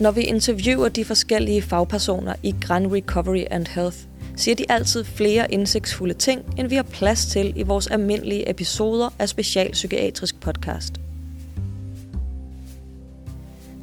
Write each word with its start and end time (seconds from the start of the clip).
Når 0.00 0.10
vi 0.10 0.20
interviewer 0.20 0.88
de 0.88 1.04
forskellige 1.04 1.62
fagpersoner 1.62 2.34
i 2.42 2.54
Grand 2.60 2.92
Recovery 2.92 3.44
and 3.50 3.66
Health, 3.66 3.96
siger 4.36 4.54
de 4.54 4.64
altid 4.68 5.04
flere 5.04 5.52
indsigtsfulde 5.52 6.14
ting, 6.14 6.42
end 6.58 6.68
vi 6.68 6.74
har 6.74 6.82
plads 6.82 7.26
til 7.26 7.52
i 7.56 7.62
vores 7.62 7.86
almindelige 7.86 8.50
episoder 8.50 9.14
af 9.18 9.28
Specialpsykiatrisk 9.28 10.40
Podcast. 10.40 11.00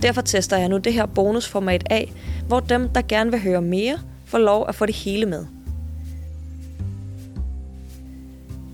Derfor 0.02 0.22
tester 0.22 0.58
jeg 0.58 0.70
nu 0.70 0.78
det 0.78 0.94
her 0.94 1.06
bonusformat 1.06 1.88
af, 1.90 2.14
hvor 2.48 2.60
dem, 2.60 2.90
der 2.90 3.02
gerne 3.02 3.32
vil 3.32 3.40
høre 3.40 3.62
mere, 3.62 3.98
får 4.26 4.38
lov 4.38 4.66
at 4.68 4.76
få 4.76 4.86
det 4.86 4.96
hele 4.96 5.26
med. 5.26 5.46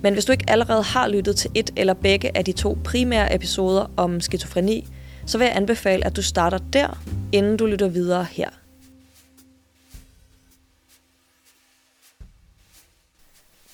Men 0.02 0.14
hvis 0.14 0.26
du 0.26 0.32
ikke 0.32 0.50
allerede 0.50 0.84
har 0.84 1.08
lyttet 1.08 1.36
til 1.36 1.52
et 1.56 1.70
eller 1.76 1.94
begge 1.94 2.38
af 2.38 2.46
de 2.46 2.52
to 2.52 2.78
primære 2.84 3.36
episoder 3.36 3.92
om 3.98 4.22
skizofreni, 4.22 4.88
så 5.32 5.38
vil 5.38 5.46
jeg 5.46 5.56
anbefale, 5.56 6.06
at 6.06 6.16
du 6.16 6.22
starter 6.22 6.58
der, 6.58 7.04
inden 7.32 7.58
du 7.58 7.66
lytter 7.66 7.88
videre 7.88 8.24
her. 8.24 8.50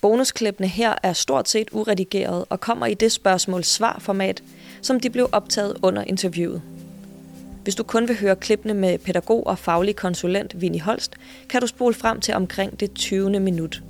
Bonusklippene 0.01 0.67
her 0.67 0.95
er 1.03 1.13
stort 1.13 1.49
set 1.49 1.67
uredigeret 1.71 2.45
og 2.49 2.59
kommer 2.59 2.85
i 2.85 2.93
det 2.93 3.12
spørgsmål-svar-format, 3.12 4.43
som 4.81 4.99
de 4.99 5.09
blev 5.09 5.29
optaget 5.31 5.77
under 5.81 6.03
interviewet. 6.03 6.62
Hvis 7.63 7.76
du 7.76 7.84
kun 7.84 8.07
vil 8.07 8.20
høre 8.20 8.35
klippene 8.35 8.73
med 8.73 8.98
pædagog 8.98 9.48
og 9.48 9.59
faglig 9.59 9.95
konsulent 9.95 10.62
Vinnie 10.62 10.81
Holst, 10.81 11.15
kan 11.49 11.62
du 11.62 11.67
spole 11.67 11.93
frem 11.93 12.21
til 12.21 12.34
omkring 12.34 12.79
det 12.79 12.93
20. 12.93 13.39
minut. 13.39 13.81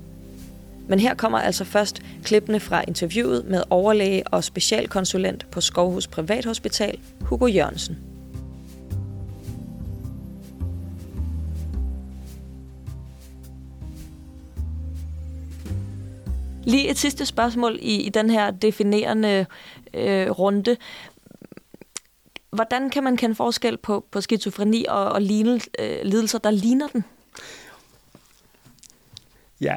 Men 0.87 0.99
her 0.99 1.13
kommer 1.13 1.39
altså 1.39 1.63
først 1.63 2.01
klippene 2.23 2.59
fra 2.59 2.83
interviewet 2.87 3.45
med 3.45 3.63
overlæge 3.69 4.27
og 4.27 4.43
specialkonsulent 4.43 5.51
på 5.51 5.61
Skovhus 5.61 6.07
Privathospital, 6.07 6.99
Hugo 7.27 7.47
Jørgensen. 7.47 7.97
Lige 16.63 16.89
et 16.89 16.97
sidste 16.97 17.25
spørgsmål 17.25 17.79
i, 17.81 18.01
i 18.01 18.09
den 18.09 18.29
her 18.29 18.51
definerende 18.51 19.45
øh, 19.93 20.29
runde. 20.29 20.77
Hvordan 22.51 22.89
kan 22.89 23.03
man 23.03 23.17
kende 23.17 23.35
forskel 23.35 23.77
på, 23.77 24.05
på 24.11 24.21
skizofreni 24.21 24.85
og, 24.89 25.05
og 25.05 25.21
lignel, 25.21 25.63
øh, 25.79 25.97
lidelser, 26.03 26.39
der 26.39 26.51
ligner 26.51 26.87
den? 26.87 27.03
Ja. 29.61 29.75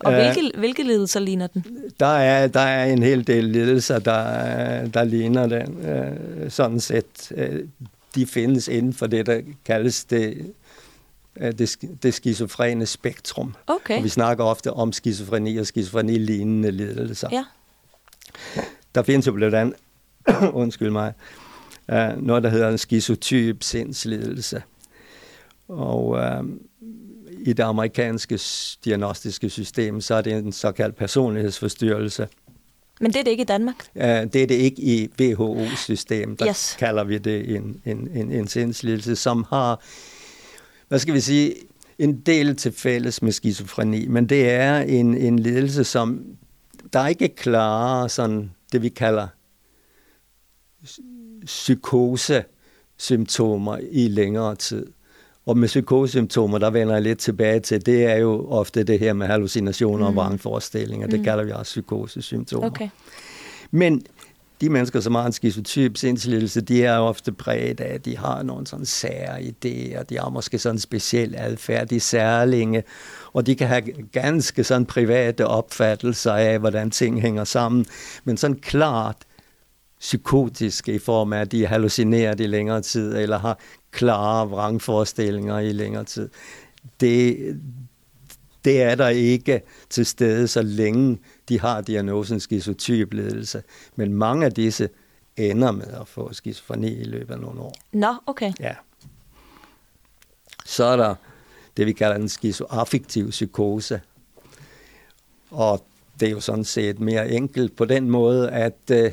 Og 0.00 0.14
hvilke, 0.14 0.50
øh, 0.54 0.60
hvilke 0.60 0.82
lidelser 0.82 1.20
ligner 1.20 1.46
den? 1.46 1.64
Der 2.00 2.06
er, 2.06 2.46
der 2.46 2.60
er 2.60 2.92
en 2.92 3.02
hel 3.02 3.26
del 3.26 3.44
lidelser, 3.44 3.98
der, 3.98 4.86
der 4.86 5.04
ligner 5.04 5.46
den. 5.46 5.86
Øh, 5.86 6.50
sådan 6.50 6.80
set. 6.80 7.32
Øh, 7.34 7.64
de 8.14 8.26
findes 8.26 8.68
inden 8.68 8.92
for 8.92 9.06
det, 9.06 9.26
der 9.26 9.40
kaldes 9.64 10.04
det, 10.04 10.54
øh, 11.36 11.52
det, 11.52 11.76
det 12.02 12.14
skizofrene 12.14 12.86
spektrum. 12.86 13.54
Okay. 13.66 13.98
Og 13.98 14.04
vi 14.04 14.08
snakker 14.08 14.44
ofte 14.44 14.72
om 14.72 14.92
skizofreni 14.92 15.56
og 15.56 15.66
skizofreni-lignende 15.66 16.70
lidelser. 16.70 17.28
Ja. 17.32 17.44
Der 18.94 19.02
findes 19.02 19.26
jo 19.26 19.32
blandt 19.32 19.54
andet, 19.54 19.74
undskyld 20.62 20.90
mig, 20.90 21.12
uh, 21.92 22.26
noget, 22.26 22.42
der 22.42 22.48
hedder 22.48 22.68
en 22.68 22.78
skizotyp 22.78 23.62
sindslidelse. 23.62 24.62
Og 25.68 26.08
uh, 26.08 26.48
i 27.48 27.52
det 27.52 27.62
amerikanske 27.62 28.40
diagnostiske 28.84 29.50
system, 29.50 30.00
så 30.00 30.14
er 30.14 30.22
det 30.22 30.32
en 30.32 30.52
såkaldt 30.52 30.96
personlighedsforstyrrelse. 30.96 32.28
Men 33.00 33.12
det 33.12 33.20
er 33.20 33.24
det 33.24 33.30
ikke 33.30 33.42
i 33.42 33.46
Danmark? 33.46 33.76
Uh, 33.94 34.02
det 34.02 34.36
er 34.36 34.46
det 34.46 34.54
ikke 34.54 34.82
i 34.82 35.08
WHO-system. 35.20 36.36
Der 36.36 36.48
yes. 36.48 36.76
kalder 36.78 37.04
vi 37.04 37.18
det 37.18 37.56
en, 37.56 37.82
en, 37.84 38.08
en, 38.14 38.32
en 38.32 38.48
sindslidelse, 38.48 39.16
som 39.16 39.44
har, 39.48 39.80
hvad 40.88 40.98
skal 40.98 41.14
vi 41.14 41.20
sige, 41.20 41.54
en 41.98 42.20
del 42.20 42.56
til 42.56 42.72
fælles 42.72 43.22
med 43.22 43.32
skizofreni, 43.32 44.06
men 44.06 44.28
det 44.28 44.50
er 44.50 44.78
en, 44.78 45.16
en 45.16 45.38
lidelse, 45.38 45.84
som 45.84 46.24
der 46.92 47.00
er 47.00 47.08
ikke 47.08 47.28
klare 47.28 48.08
sådan 48.08 48.50
det, 48.72 48.82
vi 48.82 48.88
kalder 48.88 49.28
psykose-symptomer 51.44 53.78
i 53.90 54.08
længere 54.08 54.56
tid. 54.56 54.86
Og 55.48 55.58
med 55.58 55.68
psykosesymptomer, 55.68 56.58
der 56.58 56.70
vender 56.70 56.94
jeg 56.94 57.02
lidt 57.02 57.18
tilbage 57.18 57.60
til, 57.60 57.86
det 57.86 58.04
er 58.04 58.16
jo 58.16 58.48
ofte 58.50 58.84
det 58.84 58.98
her 58.98 59.12
med 59.12 59.26
hallucinationer 59.26 60.10
mm. 60.10 60.16
og 60.18 60.24
vrangforestillinger. 60.24 61.06
Det 61.06 61.18
mm. 61.18 61.24
kalder 61.24 61.44
vi 61.44 61.50
også 61.50 61.70
psykosesymptomer. 61.70 62.66
Okay. 62.66 62.88
Men 63.70 64.02
de 64.60 64.70
mennesker, 64.70 65.00
som 65.00 65.14
har 65.14 65.26
en 65.26 65.32
skizotyp 65.32 65.96
sindslidelse, 65.96 66.60
de 66.60 66.84
er 66.84 66.98
ofte 66.98 67.32
præget 67.32 67.80
af, 67.80 67.94
at 67.94 68.04
de 68.04 68.16
har 68.16 68.42
nogle 68.42 68.66
sådan 68.66 68.86
sære 68.86 69.40
idéer, 69.40 70.02
de 70.02 70.18
har 70.18 70.28
måske 70.30 70.58
sådan 70.58 70.74
en 70.74 70.80
speciel 70.80 71.34
adfærd, 71.38 71.86
de 71.86 71.96
er 71.96 72.00
særlinge, 72.00 72.82
og 73.32 73.46
de 73.46 73.54
kan 73.54 73.68
have 73.68 73.82
ganske 74.12 74.64
sådan 74.64 74.86
private 74.86 75.46
opfattelser 75.46 76.32
af, 76.32 76.58
hvordan 76.58 76.90
ting 76.90 77.20
hænger 77.20 77.44
sammen, 77.44 77.86
men 78.24 78.36
sådan 78.36 78.56
klart 78.56 79.16
psykotiske 80.00 80.94
i 80.94 80.98
form 80.98 81.32
af, 81.32 81.40
at 81.40 81.52
de 81.52 81.64
er 81.64 81.68
hallucineret 81.68 82.40
i 82.40 82.46
længere 82.46 82.80
tid, 82.80 83.16
eller 83.16 83.38
har 83.38 83.58
klare 83.90 84.48
vrangforestillinger 84.48 85.58
i 85.58 85.72
længere 85.72 86.04
tid. 86.04 86.28
Det, 87.00 87.60
det 88.64 88.82
er 88.82 88.94
der 88.94 89.08
ikke 89.08 89.62
til 89.90 90.06
stede, 90.06 90.48
så 90.48 90.62
længe 90.62 91.18
de 91.48 91.60
har 91.60 91.80
diagnosen 91.80 92.40
skizotypledelse. 92.40 93.62
Men 93.96 94.14
mange 94.14 94.46
af 94.46 94.52
disse 94.52 94.88
ender 95.36 95.72
med 95.72 95.86
at 96.00 96.08
få 96.08 96.32
skizofreni 96.32 96.94
i 96.94 97.04
løbet 97.04 97.34
af 97.34 97.40
nogle 97.40 97.60
år. 97.60 97.74
Nå, 97.92 98.14
okay. 98.26 98.52
Ja. 98.60 98.74
Så 100.66 100.84
er 100.84 100.96
der 100.96 101.14
det, 101.76 101.86
vi 101.86 101.92
kalder 101.92 102.16
en 102.16 102.28
skizoaffektiv 102.28 103.30
psykose. 103.30 104.00
Og 105.50 105.86
det 106.20 106.28
er 106.28 106.32
jo 106.32 106.40
sådan 106.40 106.64
set 106.64 107.00
mere 107.00 107.30
enkelt 107.30 107.76
på 107.76 107.84
den 107.84 108.10
måde, 108.10 108.50
at 108.50 108.90
øh, 108.90 109.12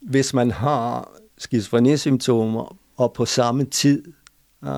hvis 0.00 0.34
man 0.34 0.50
har 0.50 1.10
skizofrenisymptomer, 1.38 2.76
og 2.96 3.12
på 3.12 3.24
samme 3.24 3.64
tid 3.64 4.02
øh, 4.64 4.70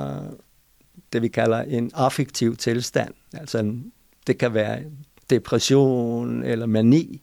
det, 1.13 1.23
vi 1.23 1.29
kalder 1.29 1.63
en 1.63 1.91
affektiv 1.95 2.57
tilstand, 2.57 3.15
altså 3.33 3.59
en, 3.59 3.93
det 4.27 4.39
kan 4.39 4.55
være 4.55 4.83
depression 5.31 6.43
eller 6.43 6.67
mani, 6.67 7.23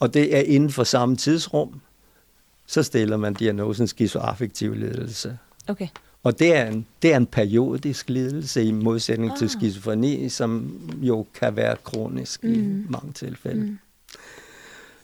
og 0.00 0.14
det 0.14 0.36
er 0.36 0.40
inden 0.40 0.70
for 0.70 0.84
samme 0.84 1.16
tidsrum, 1.16 1.80
så 2.66 2.82
stiller 2.82 3.16
man 3.16 3.34
diagnosen 3.34 3.86
skizoaffektiv 3.86 4.74
lidelse. 4.74 5.38
Okay. 5.68 5.88
Og 6.22 6.38
det 6.38 6.56
er 6.56 6.66
en, 6.66 6.86
det 7.02 7.12
er 7.12 7.16
en 7.16 7.26
periodisk 7.26 8.08
lidelse 8.08 8.64
i 8.64 8.72
modsætning 8.72 9.32
ah. 9.32 9.38
til 9.38 9.50
skizofreni, 9.50 10.28
som 10.28 10.80
jo 11.02 11.26
kan 11.34 11.56
være 11.56 11.76
kronisk 11.84 12.44
mm. 12.44 12.52
i 12.52 12.86
mange 12.88 13.12
tilfælde. 13.12 13.60
Mm. 13.60 13.78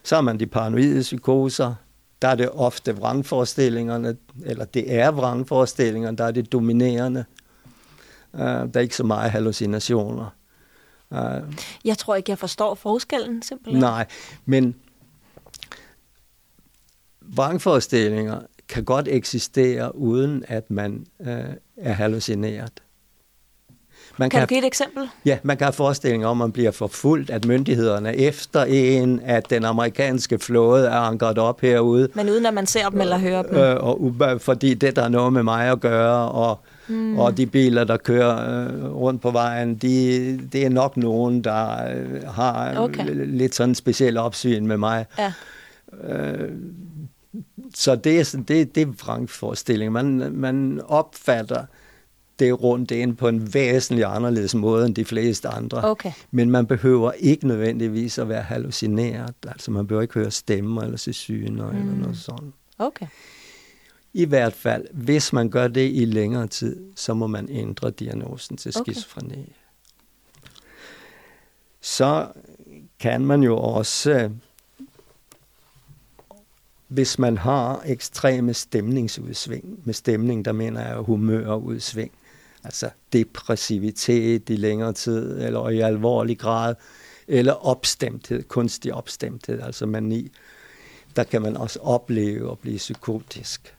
Så 0.02 0.14
har 0.14 0.22
man 0.22 0.40
de 0.40 0.46
paranoide 0.46 1.00
psykoser, 1.00 1.75
der 2.23 2.29
er 2.29 2.34
det 2.34 2.51
ofte 2.51 2.97
vrangforestillingerne, 2.97 4.17
eller 4.45 4.65
det 4.65 4.95
er 4.95 5.11
vrangforestillingerne, 5.11 6.17
der 6.17 6.25
er 6.25 6.31
det 6.31 6.53
dominerende. 6.53 7.25
Uh, 8.33 8.41
der 8.41 8.71
er 8.75 8.81
ikke 8.81 8.97
så 8.97 9.05
meget 9.05 9.31
hallucinationer. 9.31 10.34
Uh, 11.11 11.55
jeg 11.84 11.99
tror 11.99 12.15
ikke, 12.15 12.31
jeg 12.31 12.39
forstår 12.39 12.75
forskellen 12.75 13.43
simpelthen. 13.43 13.81
Nej, 13.81 14.06
men 14.45 14.75
vrangforestillinger 17.21 18.41
kan 18.69 18.85
godt 18.85 19.09
eksistere, 19.09 19.97
uden 19.97 20.45
at 20.49 20.71
man 20.71 21.06
uh, 21.19 21.27
er 21.77 21.93
hallucineret. 21.93 22.83
Man 24.16 24.30
kan, 24.30 24.38
kan 24.38 24.48
du 24.48 24.54
give 24.54 24.58
et 24.58 24.66
eksempel? 24.66 25.08
Ja, 25.24 25.38
man 25.42 25.56
kan 25.56 25.64
have 25.64 25.72
forestillinger 25.72 26.28
om, 26.28 26.41
at 26.41 26.44
man 26.44 26.52
bliver 26.52 26.70
forfulgt, 26.70 27.30
at 27.30 27.44
myndighederne 27.44 28.16
efter 28.16 28.64
en, 28.64 29.20
at 29.24 29.50
den 29.50 29.64
amerikanske 29.64 30.38
flåde 30.38 30.87
er 30.87 30.90
ankret 30.90 31.38
op 31.38 31.60
herude. 31.60 32.08
Men 32.14 32.31
uden 32.31 32.46
at 32.46 32.55
man 32.55 32.66
ser 32.66 32.88
dem 32.88 33.00
eller 33.00 33.19
hører 33.19 33.43
dem? 33.43 33.56
Øh, 33.56 33.76
og, 33.76 34.40
fordi 34.40 34.75
det, 34.75 34.96
der 34.96 35.02
er 35.02 35.08
noget 35.08 35.32
med 35.32 35.43
mig 35.43 35.70
at 35.70 35.81
gøre, 35.81 36.28
og, 36.28 36.60
mm. 36.88 37.19
og 37.19 37.37
de 37.37 37.46
biler, 37.46 37.84
der 37.84 37.96
kører 37.96 38.64
øh, 38.64 38.94
rundt 38.94 39.22
på 39.22 39.31
vejen, 39.31 39.75
de, 39.75 40.38
det 40.52 40.64
er 40.64 40.69
nok 40.69 40.96
nogen, 40.96 41.44
der 41.44 41.90
øh, 41.94 42.28
har 42.28 42.78
okay. 42.78 43.04
lidt 43.26 43.54
sådan 43.54 43.75
speciel 43.75 44.16
opsyn 44.16 44.66
med 44.66 44.76
mig. 44.76 45.06
Ja. 45.19 45.32
Øh, 46.04 46.50
så 47.75 47.96
det 47.96 48.20
er, 48.20 48.37
det, 48.49 48.75
det 48.75 48.82
er 48.82 48.87
vrangforestilling. 49.04 49.93
Man, 49.93 50.31
man 50.32 50.81
opfatter 50.88 51.64
det 52.38 52.62
rundt 52.62 52.90
ind 52.90 53.17
på 53.17 53.29
en 53.29 53.55
væsentlig 53.55 54.05
anderledes 54.05 54.55
måde 54.55 54.87
end 54.87 54.94
de 54.94 55.05
fleste 55.05 55.49
andre. 55.49 55.85
Okay. 55.85 56.12
Men 56.31 56.50
man 56.50 56.67
behøver 56.67 57.12
ikke 57.12 57.46
nødvendigvis 57.46 58.19
at 58.19 58.29
være 58.29 58.43
hallucineret. 58.43 59.35
Altså 59.46 59.70
man 59.70 59.87
behøver 59.87 60.02
ikke 60.02 60.14
høre 60.14 60.31
stemmer 60.31 60.82
eller 60.82 60.96
se 60.96 61.12
syner 61.12 61.70
mm. 61.70 61.79
eller 61.79 61.94
noget 61.94 62.19
sådan. 62.19 62.52
Okay. 62.79 63.06
I 64.12 64.25
hvert 64.25 64.52
fald, 64.52 64.87
hvis 64.93 65.32
man 65.32 65.50
gør 65.50 65.69
det 65.69 65.90
i 65.94 66.05
længere 66.05 66.46
tid, 66.46 66.76
så 66.96 67.14
må 67.14 67.26
man 67.26 67.49
ændre 67.50 67.90
diagnosen 67.90 68.56
til 68.56 68.73
skizofreni. 68.73 69.32
Okay. 69.32 69.52
Så 71.81 72.26
kan 73.00 73.25
man 73.25 73.43
jo 73.43 73.56
også 73.56 74.31
hvis 76.88 77.19
man 77.19 77.38
har 77.38 77.82
ekstreme 77.87 78.55
stemningsudsving, 78.55 79.79
med 79.85 79.94
stemning, 79.94 80.44
der 80.44 80.52
mener 80.52 80.88
jeg 80.88 80.96
humørudsving, 80.96 82.11
altså 82.64 82.90
depressivitet 83.12 84.50
i 84.50 84.56
længere 84.56 84.93
tid, 84.93 85.40
eller 85.40 85.69
i 85.69 85.81
alvorlig 85.81 86.38
grad, 86.38 86.75
eller 87.28 87.52
opstemthed, 87.52 88.43
kunstig 88.43 88.94
opstemthed, 88.94 89.60
altså 89.60 89.87
mani, 89.87 90.31
der 91.16 91.25
kan 91.25 91.43
man 91.43 91.56
også 91.56 91.78
opleve 91.78 92.50
at 92.50 92.58
blive 92.58 92.76
psykotisk 92.76 93.75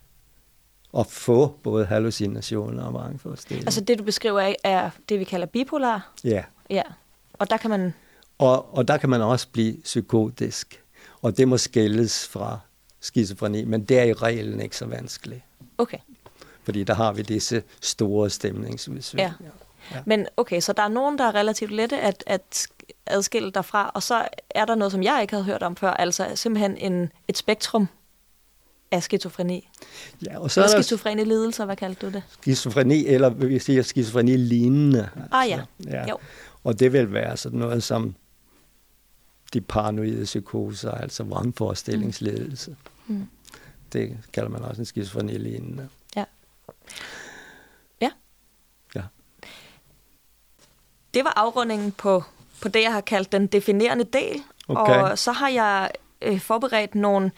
og 0.92 1.08
få 1.08 1.48
både 1.64 1.86
hallucinationer 1.86 2.84
og 2.84 2.94
vrangforestillinger. 2.94 3.68
Altså 3.68 3.82
det, 3.82 4.00
du 4.00 4.04
beskriver 4.04 4.40
af, 4.40 4.56
er 4.64 4.90
det, 5.10 5.20
vi 5.20 5.24
kalder 5.24 5.46
bipolar? 5.46 6.14
Ja. 6.24 6.44
Ja, 6.70 6.84
og 7.34 7.50
der 7.50 7.58
kan 7.58 7.70
man... 7.70 7.94
Og, 8.38 8.76
og 8.76 8.88
der 8.88 8.98
kan 8.98 9.10
man 9.10 9.22
også 9.22 9.48
blive 9.52 9.78
psykotisk, 9.84 10.84
og 11.22 11.38
det 11.38 11.48
må 11.48 11.58
skældes 11.58 12.28
fra 12.28 12.60
skizofreni, 13.00 13.66
men 13.66 13.86
det 13.86 14.00
er 14.00 14.04
i 14.04 14.14
reglen 14.14 14.62
ikke 14.62 14.78
så 14.78 14.86
vanskeligt. 14.86 15.42
Okay. 15.78 15.98
Fordi 16.70 16.84
der 16.84 16.94
har 16.94 17.14
vi 17.14 17.22
disse 17.22 17.64
store 17.82 18.30
stemningsudsving. 18.30 19.28
Ja. 19.28 19.34
ja. 19.92 20.02
Men 20.06 20.28
okay, 20.38 20.60
så 20.60 20.74
der 20.74 20.84
er 20.84 20.88
nogen, 20.88 21.18
der 21.18 21.24
er 21.24 21.36
relativt 21.36 21.72
lette 21.72 22.00
at, 22.00 22.24
at 22.28 22.68
adskille 23.06 23.52
derfra, 23.52 23.92
og 23.94 24.04
så 24.04 24.28
er 24.50 24.66
der 24.66 24.76
noget, 24.76 24.92
som 24.92 25.04
jeg 25.04 25.20
ikke 25.22 25.34
havde 25.34 25.46
hørt 25.46 25.64
om 25.64 25.76
før, 25.76 25.92
altså 25.92 26.28
simpelthen 26.36 26.78
en, 26.78 27.12
et 27.28 27.38
spektrum 27.38 27.88
af 28.92 29.04
skizofreni. 29.04 29.70
Ja, 30.26 30.40
og 30.40 30.52
så 30.52 30.60
eller 30.60 30.70
er 30.70 30.76
der 30.76 30.82
skizofrene 30.82 31.24
lidelser, 31.24 31.66
hvad 31.66 31.76
kaldte 31.76 32.06
du 32.06 32.12
det? 32.12 32.24
skizofreni, 32.42 33.06
eller 33.06 33.30
vil 33.30 33.50
vi 33.50 33.60
sige 33.60 33.84
skizofreni 33.84 34.36
lignende. 34.36 35.10
Ah 35.32 35.50
ja, 35.50 35.62
ja. 35.86 36.10
jo. 36.10 36.18
Og 36.64 36.80
det 36.80 36.94
vil 36.94 37.14
være 37.14 37.38
sådan 37.38 37.60
noget 37.60 37.84
som 37.84 38.16
de 39.54 39.62
paranoide 39.62 40.24
psykoser, 40.24 40.92
altså 40.92 41.24
vrangforestillingsledelse. 41.24 42.76
Mm. 43.08 43.28
Det 43.94 44.18
kalder 44.34 44.50
man 44.50 44.62
også 44.62 44.82
en 44.82 44.86
skizofreni 44.86 45.38
lignende. 45.38 45.90
Ja. 46.16 46.26
Ja. 48.02 48.12
Ja. 48.96 49.02
Det 51.20 51.26
var 51.26 51.34
afrundingen 51.36 51.92
på, 51.92 52.24
på 52.62 52.68
det, 52.68 52.82
jeg 52.82 52.94
har 52.94 53.02
kaldt 53.02 53.32
den 53.32 53.48
definerende 53.48 54.04
del. 54.04 54.42
Okay. 54.68 55.02
Og 55.02 55.18
så 55.20 55.32
har 55.32 55.50
jeg 55.50 55.92
øh, 56.22 56.40
forberedt 56.40 56.96
nogle 56.96 57.32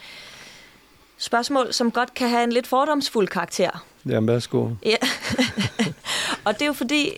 spørgsmål, 1.18 1.74
som 1.74 1.92
godt 1.92 2.14
kan 2.14 2.30
have 2.30 2.44
en 2.44 2.52
lidt 2.52 2.68
fordomsfuld 2.68 3.28
karakter. 3.28 3.86
Jamen, 4.06 4.28
værsgo. 4.28 4.70
Ja. 4.86 4.96
og 6.46 6.54
det 6.54 6.62
er 6.62 6.66
jo 6.66 6.74
fordi, 6.74 7.12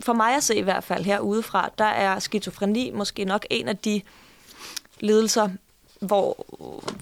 for 0.00 0.12
mig 0.12 0.36
at 0.36 0.42
se 0.42 0.56
i 0.56 0.62
hvert 0.62 0.84
fald 0.84 1.04
herudefra, 1.04 1.70
der 1.78 1.84
er 1.84 2.18
skizofreni 2.18 2.90
måske 2.94 3.24
nok 3.24 3.46
en 3.50 3.68
af 3.68 3.76
de 3.76 4.00
lidelser, 5.00 5.48
hvor 6.00 6.46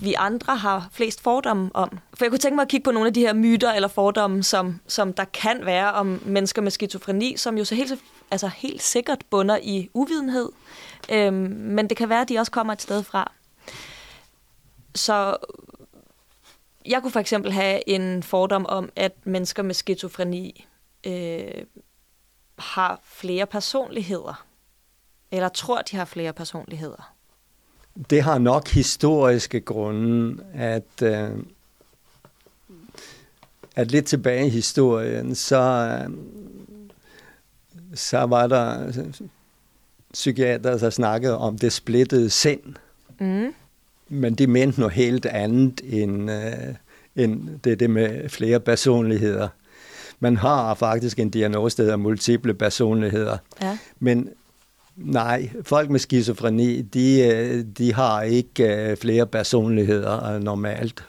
vi 0.00 0.14
andre 0.14 0.56
har 0.56 0.88
flest 0.92 1.22
fordomme 1.22 1.70
om. 1.74 1.98
For 2.14 2.24
jeg 2.24 2.30
kunne 2.30 2.38
tænke 2.38 2.54
mig 2.54 2.62
at 2.62 2.68
kigge 2.68 2.84
på 2.84 2.90
nogle 2.90 3.06
af 3.06 3.14
de 3.14 3.20
her 3.20 3.32
myter 3.32 3.72
eller 3.72 3.88
fordomme, 3.88 4.42
som, 4.42 4.80
som 4.86 5.12
der 5.12 5.24
kan 5.24 5.66
være 5.66 5.92
om 5.92 6.22
mennesker 6.26 6.62
med 6.62 6.70
skizofreni, 6.70 7.36
som 7.36 7.58
jo 7.58 7.64
så 7.64 7.74
helt, 7.74 7.92
altså 8.30 8.46
helt 8.46 8.82
sikkert 8.82 9.24
bunder 9.30 9.58
i 9.62 9.88
uvidenhed. 9.94 10.48
Øhm, 11.12 11.36
men 11.50 11.88
det 11.88 11.96
kan 11.96 12.08
være, 12.08 12.20
at 12.20 12.28
de 12.28 12.38
også 12.38 12.52
kommer 12.52 12.72
et 12.72 12.82
sted 12.82 13.02
fra. 13.02 13.32
Så 14.94 15.36
jeg 16.86 17.02
kunne 17.02 17.12
for 17.12 17.20
eksempel 17.20 17.52
have 17.52 17.88
en 17.88 18.22
fordom 18.22 18.66
om, 18.66 18.90
at 18.96 19.12
mennesker 19.24 19.62
med 19.62 19.74
skizofreni 19.74 20.66
øh, 21.06 21.64
har 22.58 23.00
flere 23.04 23.46
personligheder. 23.46 24.46
Eller 25.30 25.48
tror, 25.48 25.82
de 25.82 25.96
har 25.96 26.04
flere 26.04 26.32
personligheder. 26.32 27.15
Det 28.10 28.22
har 28.22 28.38
nok 28.38 28.68
historiske 28.68 29.60
grunde, 29.60 30.42
at, 30.54 31.02
øh, 31.02 31.30
at 33.76 33.90
lidt 33.90 34.06
tilbage 34.06 34.46
i 34.46 34.50
historien, 34.50 35.34
så, 35.34 35.90
så 37.94 38.18
var 38.18 38.46
der 38.46 38.92
psykiater, 40.12 40.78
der 40.78 40.90
snakkede 40.90 41.38
om 41.38 41.58
det 41.58 41.72
splittede 41.72 42.30
sind. 42.30 42.74
Mm. 43.20 43.54
Men 44.08 44.34
de 44.34 44.46
mente 44.46 44.80
noget 44.80 44.94
helt 44.94 45.26
andet 45.26 45.80
end, 45.84 46.30
øh, 46.30 46.74
end 47.16 47.60
det, 47.64 47.80
det 47.80 47.90
med 47.90 48.28
flere 48.28 48.60
personligheder. 48.60 49.48
Man 50.20 50.36
har 50.36 50.74
faktisk 50.74 51.18
en 51.18 51.30
diagnose, 51.30 51.76
der 51.76 51.82
hedder 51.82 51.96
multiple 51.96 52.54
personligheder. 52.54 53.38
Ja. 53.62 53.78
Men 54.00 54.28
nej, 54.96 55.50
folk 55.62 55.90
med 55.90 56.00
skizofreni, 56.00 56.82
de, 56.82 57.20
øh, 57.20 57.64
de 57.78 57.94
har 57.94 58.22
ikke 58.22 58.74
øh, 58.74 58.96
flere 58.96 59.26
personligheder 59.26 60.38
normalt. 60.38 61.04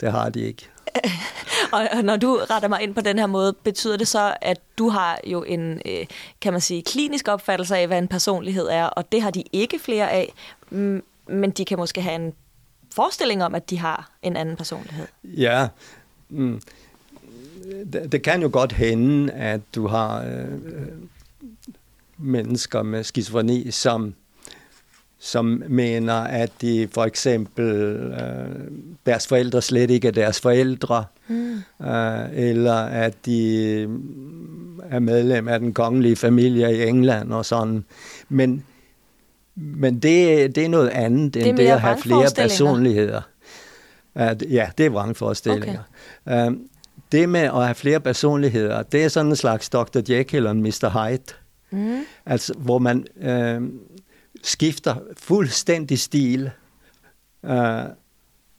Det 0.00 0.12
har 0.12 0.28
de 0.28 0.40
ikke. 0.40 0.68
Og 1.72 2.04
når 2.04 2.16
du 2.16 2.38
retter 2.50 2.68
mig 2.68 2.82
ind 2.82 2.94
på 2.94 3.00
den 3.00 3.18
her 3.18 3.26
måde, 3.26 3.52
betyder 3.52 3.96
det 3.96 4.08
så, 4.08 4.34
at 4.40 4.60
du 4.78 4.88
har 4.88 5.20
jo 5.26 5.42
en, 5.42 5.80
øh, 5.86 6.06
kan 6.40 6.52
man 6.52 6.60
sige, 6.60 6.82
klinisk 6.82 7.28
opfattelse 7.28 7.76
af, 7.76 7.86
hvad 7.86 7.98
en 7.98 8.08
personlighed 8.08 8.66
er, 8.66 8.84
og 8.84 9.12
det 9.12 9.22
har 9.22 9.30
de 9.30 9.44
ikke 9.52 9.78
flere 9.78 10.10
af, 10.10 10.32
men 11.26 11.50
de 11.50 11.64
kan 11.64 11.78
måske 11.78 12.00
have 12.00 12.14
en 12.14 12.32
forestilling 12.94 13.44
om, 13.44 13.54
at 13.54 13.70
de 13.70 13.78
har 13.78 14.10
en 14.22 14.36
anden 14.36 14.56
personlighed. 14.56 15.06
Ja, 15.24 15.68
mm. 16.28 16.60
det, 17.92 18.12
det 18.12 18.22
kan 18.22 18.42
jo 18.42 18.50
godt 18.52 18.72
hende, 18.72 19.32
at 19.32 19.60
du 19.74 19.86
har 19.86 20.24
øh, 20.24 20.48
mennesker 22.18 22.82
med 22.82 23.04
skizofreni, 23.04 23.70
som 23.70 24.14
som 25.18 25.62
mener, 25.68 26.14
at 26.14 26.50
de 26.60 26.88
for 26.92 27.04
eksempel 27.04 27.64
øh, 27.64 28.70
deres 29.06 29.26
forældre 29.26 29.62
slet 29.62 29.90
ikke 29.90 30.08
er 30.08 30.12
deres 30.12 30.40
forældre, 30.40 31.04
mm. 31.28 31.54
øh, 31.86 32.20
eller 32.32 32.74
at 32.74 33.14
de 33.26 33.82
er 34.90 34.98
medlem 34.98 35.48
af 35.48 35.60
den 35.60 35.74
kongelige 35.74 36.16
familie 36.16 36.76
i 36.76 36.88
England 36.88 37.32
og 37.32 37.44
sådan. 37.44 37.84
Men, 38.28 38.64
men 39.54 39.94
det, 39.94 40.54
det 40.54 40.64
er 40.64 40.68
noget 40.68 40.88
andet 40.88 41.34
Det 41.34 41.42
er 41.42 41.46
end 41.46 41.56
det, 41.56 41.66
at 41.66 41.80
have 41.80 41.98
flere 41.98 42.30
personligheder. 42.36 43.20
At, 44.14 44.44
ja, 44.50 44.70
det 44.78 44.86
er 44.86 44.90
vrangforestillinger. 44.90 45.80
Okay. 46.26 46.50
Øh, 46.50 46.56
det 47.12 47.28
med 47.28 47.40
at 47.40 47.64
have 47.64 47.74
flere 47.74 48.00
personligheder, 48.00 48.82
det 48.82 49.04
er 49.04 49.08
sådan 49.08 49.30
en 49.30 49.36
slags 49.36 49.68
Dr. 49.68 50.00
Jekyll 50.08 50.46
og 50.46 50.56
Mr. 50.56 51.08
Hyde. 51.08 51.45
Mm. 51.70 52.00
Altså, 52.26 52.54
hvor 52.54 52.78
man 52.78 53.06
øh, 53.20 53.62
skifter 54.42 54.94
fuldstændig 55.18 55.98
stil, 55.98 56.50
øh, 57.44 57.82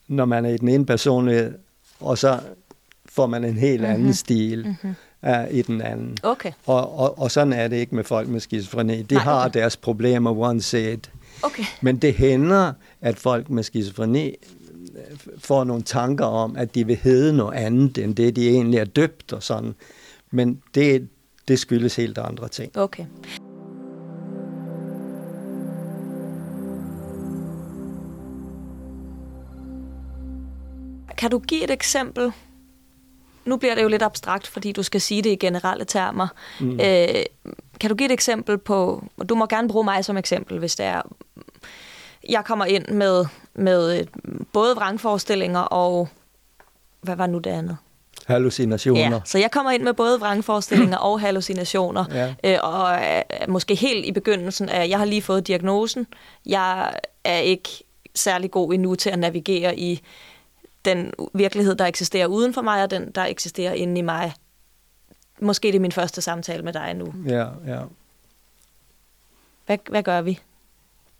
når 0.08 0.26
man 0.26 0.46
er 0.46 0.50
i 0.50 0.58
den 0.58 0.70
ene 0.70 0.86
personlighed, 0.86 1.54
og 2.00 2.18
så 2.18 2.40
får 3.10 3.28
man 3.28 3.44
en 3.44 3.58
helt 3.58 3.82
mm-hmm. 3.82 3.96
anden 3.96 4.14
stil 4.14 4.66
Mm-hmm. 4.68 5.30
øh, 5.30 5.52
i 5.52 5.62
den 5.62 5.82
anden. 5.82 6.18
Okay, 6.24 6.52
Og, 6.66 7.00
og, 7.00 7.20
og 7.20 7.32
sådan 7.32 7.54
er 7.54 7.68
det 7.68 7.76
ikke 7.76 7.96
med 7.96 8.04
folk 8.04 8.28
med 8.28 8.40
skizofreni. 8.40 9.02
De 9.02 9.16
Nej, 9.16 9.24
har 9.24 9.46
okay. 9.46 9.60
deres 9.60 9.78
problemer 9.78 10.32
uanset. 10.32 11.12
okay. 11.44 11.64
Men 11.82 11.98
det 11.98 12.14
hænder, 12.14 12.74
at 13.02 13.18
folk 13.18 13.50
med 13.50 13.64
skizofreni 13.64 14.28
øh, 14.28 15.18
får 15.38 15.64
nogle 15.64 15.84
tanker 15.84 16.26
om, 16.26 16.56
at 16.58 16.76
de 16.76 16.88
vil 16.88 16.96
hedde 16.96 17.34
noget 17.38 17.54
andet, 17.58 17.98
end 17.98 18.16
det, 18.16 18.36
de 18.36 18.50
egentlig 18.50 18.80
er 18.80 18.86
døbt 18.86 19.34
og 19.34 19.44
sådan. 19.44 19.76
Men 20.32 20.62
det, 20.76 21.08
det 21.48 21.60
skyldes 21.60 21.96
helt 21.96 22.18
andre 22.18 22.48
ting. 22.48 22.77
Okay. 22.77 23.06
Kan 31.18 31.32
du 31.32 31.39
give 31.39 31.63
et 31.63 31.72
eksempel? 31.72 32.32
Nu 33.46 33.58
bliver 33.58 33.75
det 33.75 33.84
jo 33.84 33.88
lidt 33.88 34.01
abstrakt, 34.01 34.48
fordi 34.48 34.72
du 34.72 34.84
skal 34.84 35.01
sige 35.01 35.22
det 35.22 35.30
i 35.30 35.36
generelle 35.36 35.86
termer. 35.86 36.27
Mm. 36.60 36.72
Øh, 36.72 37.24
kan 37.80 37.89
du 37.89 37.96
give 37.96 38.06
et 38.06 38.12
eksempel 38.12 38.58
på, 38.58 39.04
og 39.18 39.30
du 39.30 39.36
må 39.36 39.46
gerne 39.46 39.68
bruge 39.68 39.84
mig 39.84 40.06
som 40.06 40.18
eksempel, 40.18 40.60
hvis 40.60 40.75
det 40.75 40.86
er, 40.86 41.01
jeg 42.30 42.46
kommer 42.46 42.66
ind 42.66 42.88
med, 42.88 43.25
med 43.54 44.00
øh, 44.00 44.08
både 44.54 44.75
vrangforestillinger 44.75 45.60
og, 45.60 46.08
hvad 47.01 47.16
var 47.16 47.27
nu 47.27 47.38
det 47.38 47.50
andet? 47.50 47.77
Hallucinationer. 48.28 49.02
Ja, 49.12 49.20
så 49.26 49.38
jeg 49.38 49.52
kommer 49.52 49.72
ind 49.72 49.84
med 49.84 49.94
både 49.94 50.20
vrangforestillinger 50.20 50.98
og 50.98 51.20
hallucinationer, 51.20 52.06
Ja. 52.12 52.36
øh, 52.44 52.58
og 52.64 52.90
er 52.92 53.48
måske 53.48 53.76
helt 53.76 54.06
i 54.06 54.12
begyndelsen 54.12 54.70
af, 54.70 54.90
jeg 54.90 54.98
har 54.98 55.06
lige 55.06 55.22
fået 55.22 55.48
diagnosen, 55.48 56.08
jeg 56.46 56.94
er 57.24 57.38
ikke 57.38 57.70
særlig 58.16 58.52
god 58.52 58.74
endnu 58.74 58.96
til 58.96 59.10
at 59.10 59.20
navigere 59.20 59.80
i 59.80 60.02
den 60.86 61.14
virkelighed, 61.34 61.76
der 61.76 61.86
eksisterer 61.86 62.28
uden 62.28 62.54
for 62.54 62.62
mig, 62.62 62.84
og 62.84 62.92
den, 62.92 63.12
der 63.12 63.26
eksisterer 63.26 63.74
inde 63.74 64.00
i 64.00 64.02
mig. 64.02 64.34
Måske 65.42 65.68
det 65.68 65.76
er 65.76 65.80
min 65.80 65.92
første 65.92 66.22
samtale 66.22 66.64
med 66.64 66.74
dig 66.74 66.94
nu. 66.94 67.14
Ja, 67.28 67.46
ja. 67.68 67.80
Hvad, 69.66 69.78
hvad 69.90 70.04
gør 70.04 70.22
vi? 70.22 70.40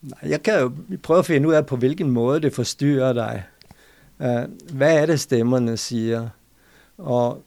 Nej, 0.02 0.20
Jeg 0.32 0.44
kan 0.44 0.60
jo 0.60 0.72
prøve 1.04 1.20
at 1.20 1.26
finde 1.26 1.48
ud 1.48 1.54
af, 1.54 1.66
på 1.66 1.76
hvilken 1.76 2.12
måde 2.12 2.42
det 2.42 2.54
forstyrrer 2.54 3.14
dig. 3.14 3.44
Uh, 4.20 4.76
hvad 4.76 4.98
er 5.02 5.06
det, 5.06 5.20
stemmerne 5.20 5.78
siger? 5.78 6.30
Og 6.98 7.44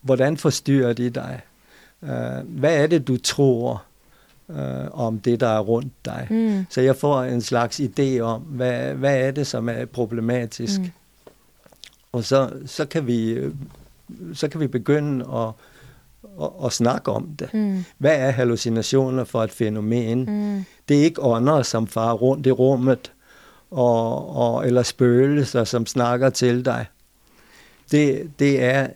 hvordan 0.00 0.36
forstyrrer 0.36 0.92
de 0.92 1.10
dig? 1.10 1.40
Uh, 2.02 2.08
hvad 2.58 2.76
er 2.76 2.86
det, 2.86 3.08
du 3.08 3.16
tror? 3.16 3.82
øh, 4.50 4.88
om 4.92 5.18
det, 5.18 5.40
der 5.40 5.48
er 5.48 5.60
rundt 5.60 5.92
dig. 6.04 6.26
Mm. 6.30 6.66
Så 6.70 6.80
jeg 6.80 6.96
får 6.96 7.22
en 7.22 7.40
slags 7.40 7.80
idé 7.80 8.20
om, 8.20 8.40
hvad, 8.40 8.94
hvad 8.94 9.20
er 9.20 9.30
det, 9.30 9.46
som 9.46 9.68
er 9.68 9.84
problematisk. 9.84 10.80
Mm. 10.80 10.90
Og 12.12 12.24
så, 12.24 12.50
så, 12.66 12.84
kan 12.84 13.06
vi, 13.06 13.38
så 14.34 14.48
kan 14.48 14.60
vi 14.60 14.66
begynde 14.66 15.24
at, 15.34 15.48
at, 16.42 16.50
at 16.64 16.72
snakke 16.72 17.12
om 17.12 17.28
det. 17.38 17.54
Mm. 17.54 17.84
Hvad 17.98 18.16
er 18.16 18.30
hallucinationer 18.30 19.24
for 19.24 19.42
et 19.42 19.50
fænomen? 19.50 20.18
Mm. 20.18 20.64
Det 20.88 21.00
er 21.00 21.04
ikke 21.04 21.22
ånder, 21.22 21.62
som 21.62 21.86
farer 21.86 22.14
rundt 22.14 22.46
i 22.46 22.50
rummet, 22.50 23.12
og, 23.70 24.36
og, 24.36 24.66
eller 24.66 24.82
spøgelser, 24.82 25.64
som 25.64 25.86
snakker 25.86 26.30
til 26.30 26.64
dig. 26.64 26.86
Det, 27.90 28.30
det 28.38 28.62
er 28.62 28.88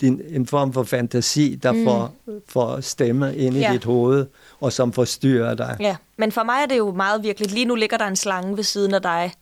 din, 0.00 0.20
en 0.28 0.46
form 0.46 0.72
for 0.72 0.82
fantasi, 0.82 1.54
der 1.62 1.72
mm. 1.72 1.84
får, 1.84 2.14
får 2.48 2.80
stemme 2.80 3.36
ind 3.36 3.56
i 3.56 3.60
ja. 3.60 3.72
dit 3.72 3.84
hoved, 3.84 4.26
og 4.60 4.72
som 4.72 4.92
forstyrrer 4.92 5.54
dig. 5.54 5.76
Ja, 5.80 5.96
men 6.16 6.32
for 6.32 6.42
mig 6.42 6.62
er 6.62 6.66
det 6.66 6.78
jo 6.78 6.92
meget 6.92 7.22
virkelig. 7.22 7.50
Lige 7.50 7.64
nu 7.64 7.74
ligger 7.74 7.96
der 7.96 8.06
en 8.06 8.16
slange 8.16 8.56
ved 8.56 8.64
siden 8.64 8.94
af 8.94 9.02
dig, 9.02 9.32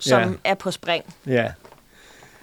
som 0.00 0.20
ja. 0.20 0.28
er 0.44 0.54
på 0.54 0.70
spring. 0.70 1.04
Ja. 1.26 1.52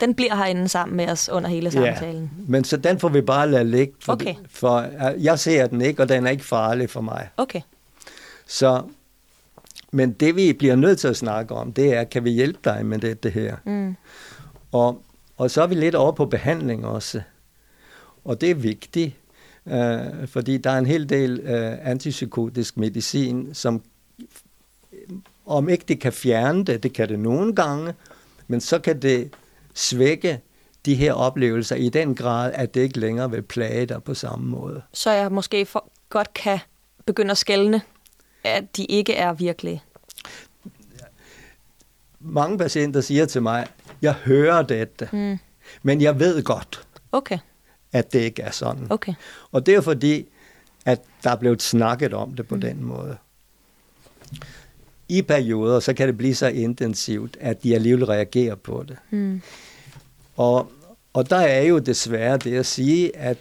Den 0.02 0.16
bliver 0.16 0.36
herinde 0.36 0.68
sammen 0.68 0.98
med 0.98 1.10
os 1.10 1.30
under 1.30 1.50
hele 1.50 1.72
samtalen. 1.72 2.32
Ja. 2.38 2.44
Men 2.48 2.64
så 2.64 2.78
den 2.78 3.00
får 3.00 3.10
vi 3.10 3.22
bare 3.22 3.52
lade 3.52 3.64
ligge. 3.64 3.94
For, 4.00 4.14
okay. 4.14 4.36
for 4.50 4.86
jeg 5.18 5.40
ser 5.40 5.68
den 5.68 5.82
ikke, 5.82 6.02
og 6.02 6.10
den 6.10 6.28
er 6.28 6.32
ikke 6.32 6.46
farlig 6.46 6.90
for 6.90 7.02
mig. 7.02 7.30
Okay. 7.38 7.62
Så, 8.48 8.84
men 9.92 10.12
det 10.12 10.36
vi 10.36 10.54
bliver 10.54 10.76
nødt 10.76 11.00
til 11.00 11.08
at 11.08 11.18
snakke 11.18 11.56
om, 11.56 11.74
det 11.74 11.94
er, 11.94 12.04
kan 12.04 12.24
vi 12.24 12.32
hjælpe 12.32 12.60
dig 12.64 12.86
med 12.86 13.00
det, 13.00 13.24
det 13.24 13.32
her? 13.32 13.56
Mm. 13.66 13.96
Og 14.72 15.02
og 15.38 15.52
så 15.52 15.62
er 15.62 15.68
vi 15.68 15.76
lidt 15.76 15.96
over 15.96 16.12
på 16.12 16.26
behandling 16.26 16.86
også. 16.86 17.22
Og 18.26 18.42
det 18.42 18.52
er 18.52 18.56
vigtigt, 18.56 19.16
øh, 19.68 20.28
fordi 20.28 20.58
der 20.58 20.70
er 20.70 20.78
en 20.78 20.86
hel 20.86 21.10
del 21.10 21.40
øh, 21.40 21.90
antipsykotisk 21.90 22.78
medicin, 22.78 23.54
som 23.54 23.82
om 25.46 25.70
ikke 25.70 25.86
det 25.88 26.00
kan 26.00 26.14
fjerne 26.14 26.64
det, 26.64 26.84
det 26.84 26.94
kan 26.94 27.10
det 27.10 27.20
nogle 27.20 27.56
gange, 27.56 27.94
men 28.48 28.62
så 28.62 28.80
kan 28.80 29.02
det 29.02 29.34
svække 29.74 30.42
de 30.86 30.96
her 30.96 31.14
oplevelser 31.14 31.76
i 31.76 31.90
den 31.90 32.16
grad, 32.16 32.52
at 32.54 32.74
det 32.74 32.82
ikke 32.82 33.00
længere 33.00 33.32
vil 33.32 33.42
plage 33.42 33.86
dig 33.86 34.04
på 34.04 34.14
samme 34.14 34.48
måde. 34.48 34.82
Så 34.94 35.12
jeg 35.12 35.32
måske 35.32 35.66
for, 35.66 35.90
godt 36.10 36.34
kan 36.34 36.60
begynde 37.06 37.32
at 37.32 37.38
skælne, 37.38 37.82
at 38.44 38.78
de 38.78 38.86
ikke 38.86 39.14
er 39.14 39.34
virkelige? 39.34 39.84
Mange 42.20 42.58
patienter 42.58 43.02
siger 43.02 43.26
til 43.26 43.42
mig, 43.42 43.68
jeg 44.06 44.14
hører 44.14 44.62
dette, 44.62 45.10
mm. 45.12 45.38
men 45.84 46.02
jeg 46.02 46.20
ved 46.20 46.44
godt, 46.44 46.88
okay. 47.12 47.38
at 47.94 48.14
det 48.14 48.20
ikke 48.20 48.42
er 48.42 48.52
sådan. 48.52 48.88
Okay. 48.90 49.14
Og 49.52 49.66
det 49.66 49.76
er 49.76 49.82
fordi, 49.82 50.28
at 50.86 51.02
der 51.24 51.30
er 51.30 51.36
blevet 51.36 51.62
snakket 51.62 52.14
om 52.14 52.34
det 52.34 52.48
på 52.48 52.56
mm. 52.56 52.62
den 52.62 52.84
måde. 52.84 53.18
I 55.10 55.22
perioder, 55.22 55.80
så 55.80 55.94
kan 55.94 56.08
det 56.08 56.18
blive 56.18 56.36
så 56.36 56.48
intensivt, 56.48 57.38
at 57.40 57.64
de 57.64 57.76
alligevel 57.76 58.06
reagerer 58.06 58.56
på 58.56 58.84
det. 58.88 58.98
Mm. 59.10 59.42
Og, 60.36 60.72
og 61.14 61.30
der 61.30 61.38
er 61.38 61.62
jo 61.62 61.80
desværre 61.80 62.38
det 62.38 62.58
at 62.58 62.66
sige, 62.66 63.16
at 63.16 63.38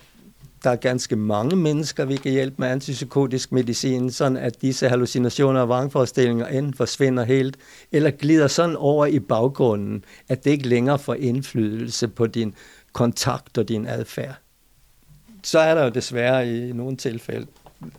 der 0.64 0.70
er 0.70 0.76
ganske 0.76 1.16
mange 1.16 1.56
mennesker, 1.56 2.04
vi 2.04 2.16
kan 2.16 2.32
hjælpe 2.32 2.56
med 2.58 2.68
antipsykotisk 2.68 3.52
medicin, 3.52 4.10
sådan 4.10 4.36
at 4.36 4.62
disse 4.62 4.88
hallucinationer 4.88 5.60
og 5.60 5.68
vrangforestillinger 5.68 6.46
enten 6.46 6.74
forsvinder 6.74 7.24
helt, 7.24 7.56
eller 7.92 8.10
glider 8.10 8.46
sådan 8.46 8.76
over 8.76 9.06
i 9.06 9.18
baggrunden, 9.18 10.04
at 10.28 10.44
det 10.44 10.50
ikke 10.50 10.68
længere 10.68 10.98
får 10.98 11.14
indflydelse 11.14 12.08
på 12.08 12.26
din 12.26 12.54
kontakt 12.92 13.58
og 13.58 13.68
din 13.68 13.86
adfærd. 13.86 14.34
Så 15.42 15.58
er 15.58 15.74
der 15.74 15.84
jo 15.84 15.90
desværre 15.90 16.48
i 16.48 16.72
nogle 16.72 16.96
tilfælde, 16.96 17.46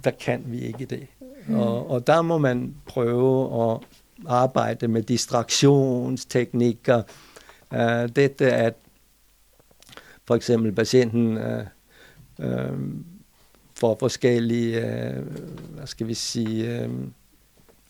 der 0.04 0.12
kan 0.12 0.44
vi 0.46 0.60
ikke 0.60 0.86
det. 0.86 1.08
Mm. 1.48 1.56
Og, 1.56 1.90
og 1.90 2.08
der 2.08 2.22
må 2.22 2.38
man 2.38 2.76
prøve 2.86 3.64
at 3.72 3.80
arbejde 4.28 4.88
med 4.88 5.04
distraktionsteknikker. 5.04 7.02
Uh, 7.72 8.10
dette 8.16 8.52
at 8.52 8.74
for 10.28 10.36
eksempel 10.36 10.72
patienten 10.72 11.38
uh, 11.38 11.44
øh, 12.40 12.80
for 13.76 13.98
forskellige, 14.00 14.80
øh, 14.80 15.24
hvad 15.76 15.88
skal 15.88 16.08
vi 16.08 16.14
sige, 16.14 16.82
øh, 16.82 16.90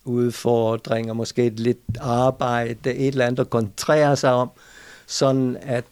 udfordringer, 0.05 1.13
måske 1.13 1.45
et 1.45 1.59
lidt 1.59 1.79
arbejde, 1.99 2.93
et 2.93 3.07
eller 3.07 3.25
andet 3.25 3.39
at 3.39 3.49
koncentrere 3.49 4.15
sig 4.15 4.33
om, 4.33 4.49
sådan 5.05 5.57
at 5.61 5.85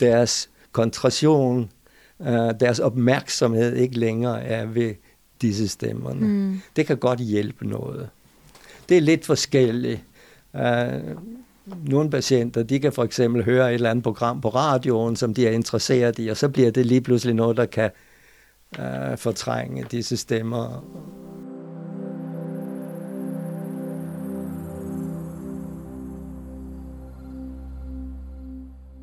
deres 0.00 0.50
koncentration, 0.72 1.70
øh, 2.20 2.60
deres 2.60 2.78
opmærksomhed 2.78 3.76
ikke 3.76 3.98
længere 3.98 4.42
er 4.42 4.66
ved 4.66 4.94
disse 5.42 5.68
stemmerne. 5.68 6.26
Mm. 6.26 6.60
Det 6.76 6.86
kan 6.86 6.96
godt 6.96 7.20
hjælpe 7.20 7.68
noget. 7.68 8.08
Det 8.88 8.96
er 8.96 9.00
lidt 9.00 9.26
forskelligt. 9.26 10.00
Uh, 10.54 10.60
nogle 11.86 12.10
patienter, 12.10 12.62
de 12.62 12.80
kan 12.80 12.92
for 12.92 13.04
eksempel 13.04 13.44
høre 13.44 13.68
et 13.68 13.74
eller 13.74 13.90
andet 13.90 14.02
program 14.02 14.40
på 14.40 14.48
radioen, 14.48 15.16
som 15.16 15.34
de 15.34 15.46
er 15.46 15.50
interesseret 15.50 16.18
i, 16.18 16.28
og 16.28 16.36
så 16.36 16.48
bliver 16.48 16.70
det 16.70 16.86
lige 16.86 17.00
pludselig 17.00 17.34
noget, 17.34 17.56
der 17.56 17.66
kan 17.66 17.90
øh, 18.78 19.16
fortrænge 19.16 19.84
disse 19.90 20.16
stemmer. 20.16 20.84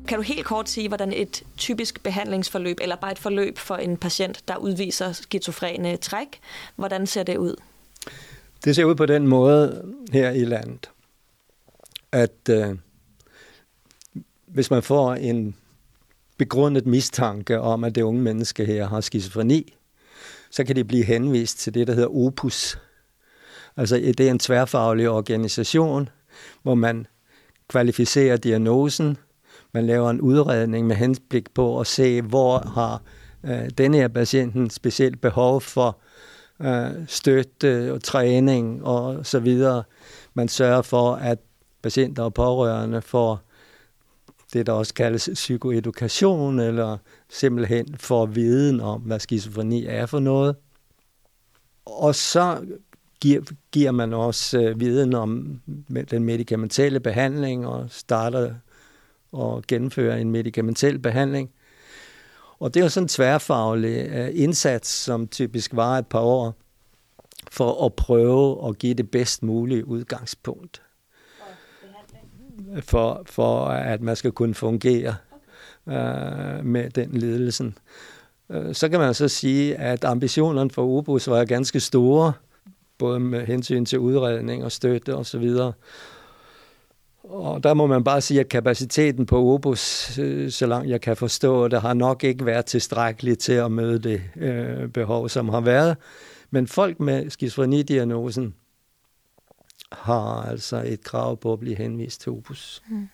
Kan 0.08 0.18
du 0.18 0.22
helt 0.22 0.46
kort 0.46 0.68
sige, 0.68 0.88
hvordan 0.88 1.12
et 1.12 1.42
typisk 1.56 2.02
behandlingsforløb, 2.02 2.78
eller 2.80 2.96
bare 2.96 3.12
et 3.12 3.18
forløb 3.18 3.58
for 3.58 3.76
en 3.76 3.96
patient, 3.96 4.42
der 4.48 4.56
udviser 4.56 5.12
skizofrene 5.12 5.96
træk, 5.96 6.26
hvordan 6.76 7.06
ser 7.06 7.22
det 7.22 7.36
ud? 7.36 7.54
Det 8.64 8.76
ser 8.76 8.84
ud 8.84 8.94
på 8.94 9.06
den 9.06 9.26
måde 9.26 9.84
her 10.12 10.30
i 10.30 10.44
landet 10.44 10.90
at 12.16 12.48
øh, 12.50 12.76
hvis 14.46 14.70
man 14.70 14.82
får 14.82 15.14
en 15.14 15.56
begrundet 16.38 16.86
mistanke 16.86 17.60
om, 17.60 17.84
at 17.84 17.94
det 17.94 18.02
unge 18.02 18.22
menneske 18.22 18.64
her 18.64 18.88
har 18.88 19.00
skizofreni, 19.00 19.74
så 20.50 20.64
kan 20.64 20.76
det 20.76 20.86
blive 20.86 21.04
henvist 21.04 21.58
til 21.58 21.74
det, 21.74 21.86
der 21.86 21.94
hedder 21.94 22.16
OPUS. 22.16 22.78
Altså 23.76 23.96
det 23.96 24.20
er 24.20 24.30
en 24.30 24.38
tværfaglig 24.38 25.08
organisation, 25.08 26.08
hvor 26.62 26.74
man 26.74 27.06
kvalificerer 27.68 28.36
diagnosen, 28.36 29.16
man 29.74 29.86
laver 29.86 30.10
en 30.10 30.20
udredning 30.20 30.86
med 30.86 30.96
henblik 30.96 31.54
på 31.54 31.80
at 31.80 31.86
se, 31.86 32.22
hvor 32.22 32.58
har 32.58 33.02
øh, 33.44 33.70
denne 33.78 33.96
her 33.96 34.08
patienten 34.08 34.70
specielt 34.70 35.20
behov 35.20 35.60
for 35.60 35.98
øh, 36.60 36.90
støtte 37.06 37.92
og 37.92 38.02
træning 38.02 38.84
og 38.84 39.26
så 39.26 39.38
videre. 39.38 39.82
Man 40.34 40.48
sørger 40.48 40.82
for, 40.82 41.14
at 41.14 41.38
patienter 41.86 42.22
og 42.22 42.34
pårørende 42.34 43.02
får 43.02 43.40
det, 44.52 44.66
der 44.66 44.72
også 44.72 44.94
kaldes 44.94 45.30
psykoedukation, 45.34 46.60
eller 46.60 46.98
simpelthen 47.28 47.96
får 47.98 48.26
viden 48.26 48.80
om, 48.80 49.00
hvad 49.00 49.20
skizofreni 49.20 49.86
er 49.86 50.06
for 50.06 50.20
noget. 50.20 50.56
Og 51.84 52.14
så 52.14 52.66
giver, 53.20 53.40
giver 53.72 53.90
man 53.90 54.12
også 54.12 54.60
øh, 54.60 54.80
viden 54.80 55.14
om 55.14 55.60
den 56.10 56.24
medicamentelle 56.24 57.00
behandling, 57.00 57.66
og 57.66 57.86
starter 57.90 58.54
og 59.32 59.64
gennemfører 59.68 60.16
en 60.16 60.30
medicamentel 60.30 60.98
behandling. 60.98 61.50
Og 62.58 62.74
det 62.74 62.80
er 62.80 62.84
jo 62.84 62.90
sådan 62.90 63.04
en 63.04 63.08
tværfaglig 63.08 64.08
øh, 64.08 64.30
indsats, 64.32 64.88
som 64.88 65.28
typisk 65.28 65.70
var 65.74 65.98
et 65.98 66.06
par 66.06 66.20
år, 66.20 66.54
for 67.50 67.86
at 67.86 67.94
prøve 67.94 68.68
at 68.68 68.78
give 68.78 68.94
det 68.94 69.10
bedst 69.10 69.42
mulige 69.42 69.86
udgangspunkt 69.86 70.82
for, 72.80 73.22
for 73.26 73.66
at 73.66 74.00
man 74.00 74.16
skal 74.16 74.32
kunne 74.32 74.54
fungere 74.54 75.14
øh, 75.88 76.64
med 76.64 76.90
den 76.90 77.10
ledelsen. 77.12 77.78
Øh, 78.50 78.74
så 78.74 78.88
kan 78.88 79.00
man 79.00 79.14
så 79.14 79.28
sige, 79.28 79.76
at 79.76 80.04
ambitionerne 80.04 80.70
for 80.70 80.84
Ubus 80.84 81.28
var 81.28 81.44
ganske 81.44 81.80
store, 81.80 82.32
både 82.98 83.20
med 83.20 83.46
hensyn 83.46 83.84
til 83.84 83.98
udredning 83.98 84.64
og 84.64 84.72
støtte 84.72 85.14
osv. 85.14 85.44
Og, 85.44 85.74
og 87.24 87.62
der 87.62 87.74
må 87.74 87.86
man 87.86 88.04
bare 88.04 88.20
sige, 88.20 88.40
at 88.40 88.48
kapaciteten 88.48 89.26
på 89.26 89.38
Obus, 89.38 90.18
øh, 90.18 90.50
så 90.50 90.66
langt 90.66 90.90
jeg 90.90 91.00
kan 91.00 91.16
forstå 91.16 91.68
det, 91.68 91.80
har 91.80 91.94
nok 91.94 92.24
ikke 92.24 92.46
været 92.46 92.66
tilstrækkelig 92.66 93.38
til 93.38 93.52
at 93.52 93.72
møde 93.72 93.98
det 93.98 94.22
øh, 94.36 94.88
behov, 94.88 95.28
som 95.28 95.48
har 95.48 95.60
været. 95.60 95.96
Men 96.50 96.66
folk 96.66 97.00
med 97.00 97.30
skizofrenidiagnosen 97.30 98.54
har 99.92 100.42
altså 100.42 100.76
et 100.76 101.04
krav 101.04 101.36
på 101.36 101.52
at 101.52 101.60
blive 101.60 101.76
henvist 101.76 102.20
til 102.20 102.32
Opus. 102.32 102.82
Mm. 102.88 103.08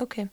Okay. 0.00 0.26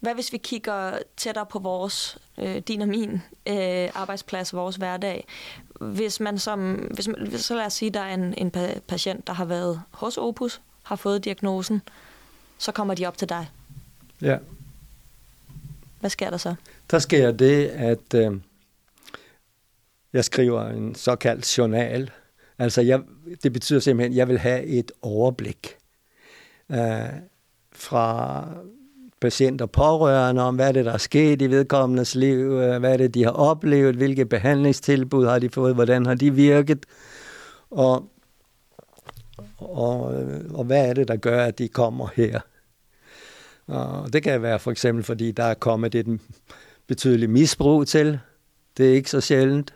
Hvad 0.00 0.14
hvis 0.14 0.32
vi 0.32 0.38
kigger 0.38 0.98
tættere 1.16 1.46
på 1.46 1.58
vores, 1.58 2.18
øh, 2.38 2.56
din 2.56 2.80
og 2.80 2.88
min 2.88 3.12
øh, 3.48 3.88
arbejdsplads, 3.94 4.54
vores 4.54 4.76
hverdag? 4.76 5.26
Hvis 5.80 6.20
man 6.20 6.38
som, 6.38 6.74
hvis 6.74 7.08
man, 7.08 7.38
så 7.38 7.54
lad 7.54 7.66
os 7.66 7.72
sige, 7.72 7.90
der 7.90 8.00
er 8.00 8.14
en, 8.14 8.34
en 8.34 8.50
patient, 8.88 9.26
der 9.26 9.32
har 9.32 9.44
været 9.44 9.82
hos 9.90 10.16
Opus, 10.16 10.60
har 10.82 10.96
fået 10.96 11.24
diagnosen, 11.24 11.82
så 12.58 12.72
kommer 12.72 12.94
de 12.94 13.06
op 13.06 13.18
til 13.18 13.28
dig. 13.28 13.50
Ja. 14.22 14.38
Hvad 16.00 16.10
sker 16.10 16.30
der 16.30 16.36
så? 16.36 16.54
Der 16.90 16.98
sker 16.98 17.32
det, 17.32 17.66
at 17.66 18.14
øh, 18.14 18.40
jeg 20.12 20.24
skriver 20.24 20.68
en 20.68 20.94
såkaldt 20.94 21.58
journal, 21.58 22.10
Altså, 22.58 22.82
jeg, 22.82 23.00
det 23.42 23.52
betyder 23.52 23.80
simpelthen, 23.80 24.12
at 24.12 24.16
jeg 24.16 24.28
vil 24.28 24.38
have 24.38 24.64
et 24.64 24.92
overblik 25.02 25.76
øh, 26.70 26.78
fra 27.72 28.44
patient 29.20 29.60
og 29.60 29.70
pårørende 29.70 30.42
om, 30.42 30.54
hvad 30.54 30.68
er 30.68 30.72
det, 30.72 30.84
der 30.84 30.92
er 30.92 30.98
sket 30.98 31.42
i 31.42 31.50
vedkommendes 31.50 32.14
liv, 32.14 32.38
øh, 32.38 32.78
hvad 32.80 32.92
er 32.92 32.96
det, 32.96 33.14
de 33.14 33.24
har 33.24 33.30
oplevet, 33.30 33.96
hvilke 33.96 34.26
behandlingstilbud 34.26 35.26
har 35.26 35.38
de 35.38 35.48
fået, 35.48 35.74
hvordan 35.74 36.06
har 36.06 36.14
de 36.14 36.34
virket, 36.34 36.86
og, 37.70 38.10
og, 39.58 40.14
øh, 40.14 40.44
og 40.54 40.64
hvad 40.64 40.88
er 40.88 40.94
det, 40.94 41.08
der 41.08 41.16
gør, 41.16 41.44
at 41.44 41.58
de 41.58 41.68
kommer 41.68 42.08
her. 42.14 42.40
Og 43.66 44.12
det 44.12 44.22
kan 44.22 44.42
være 44.42 44.58
for 44.58 44.70
eksempel, 44.70 45.04
fordi 45.04 45.32
der 45.32 45.44
er 45.44 45.54
kommet 45.54 45.94
et 45.94 46.20
betydeligt 46.86 47.30
misbrug 47.30 47.86
til. 47.86 48.18
Det 48.76 48.90
er 48.90 48.94
ikke 48.94 49.10
så 49.10 49.20
sjældent. 49.20 49.74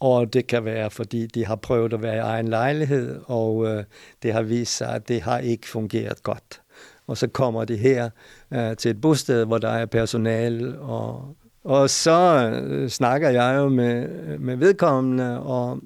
Og 0.00 0.32
det 0.32 0.46
kan 0.46 0.64
være, 0.64 0.90
fordi 0.90 1.26
de 1.26 1.46
har 1.46 1.56
prøvet 1.56 1.92
at 1.92 2.02
være 2.02 2.16
i 2.16 2.18
egen 2.18 2.48
lejlighed, 2.48 3.20
og 3.24 3.66
øh, 3.66 3.84
det 4.22 4.32
har 4.32 4.42
vist 4.42 4.76
sig, 4.76 4.94
at 4.94 5.08
det 5.08 5.22
har 5.22 5.38
ikke 5.38 5.68
fungeret 5.68 6.22
godt. 6.22 6.62
Og 7.06 7.16
så 7.16 7.26
kommer 7.26 7.64
de 7.64 7.76
her 7.76 8.10
øh, 8.50 8.76
til 8.76 8.90
et 8.90 9.00
bosted, 9.00 9.44
hvor 9.44 9.58
der 9.58 9.68
er 9.68 9.86
personal, 9.86 10.78
og, 10.78 11.36
og 11.64 11.90
så 11.90 12.50
øh, 12.50 12.88
snakker 12.88 13.30
jeg 13.30 13.56
jo 13.56 13.68
med, 13.68 14.08
øh, 14.08 14.40
med 14.40 14.56
vedkommende, 14.56 15.40
og, 15.40 15.80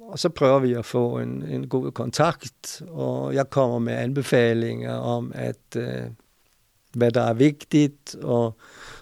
og 0.00 0.18
så 0.18 0.28
prøver 0.28 0.58
vi 0.58 0.72
at 0.72 0.84
få 0.84 1.18
en, 1.18 1.42
en 1.42 1.68
god 1.68 1.92
kontakt, 1.92 2.82
og 2.88 3.34
jeg 3.34 3.50
kommer 3.50 3.78
med 3.78 3.92
anbefalinger 3.92 4.94
om, 4.94 5.32
at 5.34 5.76
øh, 5.76 6.02
hvad 6.92 7.10
der 7.10 7.22
er 7.22 7.34
vigtigt, 7.34 8.14
og 8.14 8.56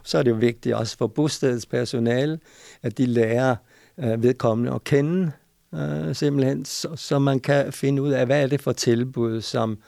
så 0.08 0.18
er 0.18 0.22
det 0.22 0.30
jo 0.30 0.36
vigtigt 0.36 0.74
også 0.74 0.96
for 0.96 1.06
bostedets 1.06 1.66
personale, 1.66 2.40
at 2.82 2.98
de 2.98 3.06
lærer 3.06 3.56
øh, 3.98 4.22
vedkommende 4.22 4.72
at 4.74 4.84
kende, 4.84 5.32
øh, 5.74 6.14
simpelthen, 6.14 6.64
så, 6.64 6.96
så 6.96 7.18
man 7.18 7.40
kan 7.40 7.72
finde 7.72 8.02
ud 8.02 8.10
af, 8.10 8.26
hvad 8.26 8.42
er 8.42 8.46
det 8.46 8.60
for 8.60 8.72
tilbud, 8.72 9.40
som 9.40 9.78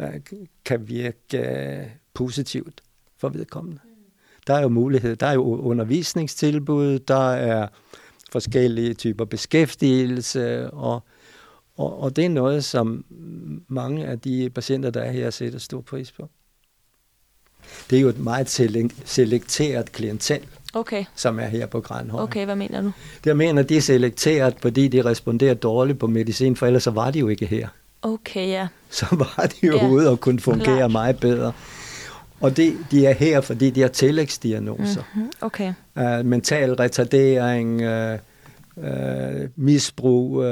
øh, 0.00 0.20
kan 0.64 0.88
virke 0.88 1.38
øh, 1.38 1.86
positivt 2.14 2.80
for 3.18 3.28
vedkommende. 3.28 3.80
Der 4.46 4.54
er 4.54 4.62
jo 4.62 4.68
mulighed, 4.68 5.16
der 5.16 5.26
er 5.26 5.34
jo 5.34 5.60
undervisningstilbud, 5.60 6.98
der 6.98 7.30
er 7.30 7.68
forskellige 8.32 8.94
typer 8.94 9.24
beskæftigelse, 9.24 10.70
og, 10.70 11.02
og, 11.76 12.00
og 12.00 12.16
det 12.16 12.24
er 12.24 12.28
noget, 12.28 12.64
som 12.64 13.04
mange 13.68 14.06
af 14.06 14.20
de 14.20 14.50
patienter, 14.50 14.90
der 14.90 15.00
er 15.00 15.12
her, 15.12 15.30
sætter 15.30 15.58
stor 15.58 15.80
pris 15.80 16.12
på. 16.12 16.28
Det 17.90 17.96
er 17.96 18.00
jo 18.00 18.08
et 18.08 18.18
meget 18.18 18.48
selekteret 19.04 19.92
klientel, 19.92 20.40
okay. 20.74 21.04
som 21.14 21.38
er 21.38 21.46
her 21.46 21.66
på 21.66 21.80
Grænhøj. 21.80 22.22
Okay, 22.22 22.44
hvad 22.44 22.56
mener 22.56 22.80
du? 22.80 22.92
Det 23.24 23.26
jeg 23.26 23.36
mener, 23.36 23.62
de 23.62 23.76
er 23.76 23.80
selekteret, 23.80 24.54
fordi 24.62 24.88
de 24.88 25.04
responderer 25.04 25.54
dårligt 25.54 25.98
på 25.98 26.06
medicin, 26.06 26.56
for 26.56 26.66
ellers 26.66 26.82
så 26.82 26.90
var 26.90 27.10
de 27.10 27.18
jo 27.18 27.28
ikke 27.28 27.46
her. 27.46 27.68
Okay, 28.02 28.48
ja. 28.48 28.66
Så 28.90 29.06
var 29.10 29.46
de 29.46 29.66
jo 29.66 29.76
ja. 29.76 29.88
ude 29.88 30.10
og 30.10 30.20
kunne 30.20 30.40
fungere 30.40 30.76
Klart. 30.76 30.90
meget 30.90 31.20
bedre. 31.20 31.52
Og 32.40 32.56
det, 32.56 32.76
de 32.90 33.06
er 33.06 33.14
her, 33.14 33.40
fordi 33.40 33.70
de 33.70 33.80
har 33.80 33.88
tillægsdiagnoser. 33.88 35.02
Mm-hmm. 35.14 35.30
Okay. 35.40 35.72
Uh, 35.96 36.26
mental 36.26 36.74
retardering, 36.74 37.82
uh, 37.88 38.18
uh, 38.76 39.48
misbrug, 39.56 40.30
uh, 40.30 40.46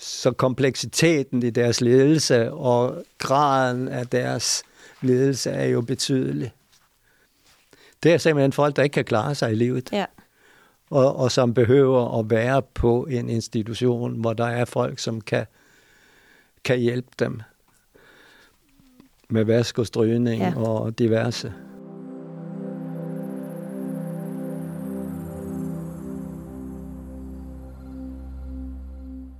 så 0.00 0.30
kompleksiteten 0.30 1.42
i 1.42 1.50
deres 1.50 1.80
ledelse 1.80 2.52
og 2.52 3.04
graden 3.18 3.88
af 3.88 4.06
deres 4.06 4.62
ledelse 5.02 5.50
er 5.50 5.66
jo 5.66 5.80
betydelig. 5.80 6.52
Det 8.02 8.12
er 8.12 8.18
simpelthen 8.18 8.52
folk, 8.52 8.76
der 8.76 8.82
ikke 8.82 8.94
kan 8.94 9.04
klare 9.04 9.34
sig 9.34 9.52
i 9.52 9.54
livet. 9.54 9.92
Ja. 9.92 10.04
Og, 10.90 11.16
og 11.16 11.32
som 11.32 11.54
behøver 11.54 12.18
at 12.18 12.30
være 12.30 12.62
på 12.62 13.06
en 13.10 13.28
institution, 13.28 14.20
hvor 14.20 14.32
der 14.32 14.46
er 14.46 14.64
folk, 14.64 14.98
som 14.98 15.20
kan, 15.20 15.46
kan 16.64 16.78
hjælpe 16.78 17.08
dem 17.18 17.40
med 19.28 19.44
vask 19.44 19.78
og 19.78 19.86
strygning 19.86 20.42
ja. 20.42 20.56
og 20.56 20.98
diverse. 20.98 21.52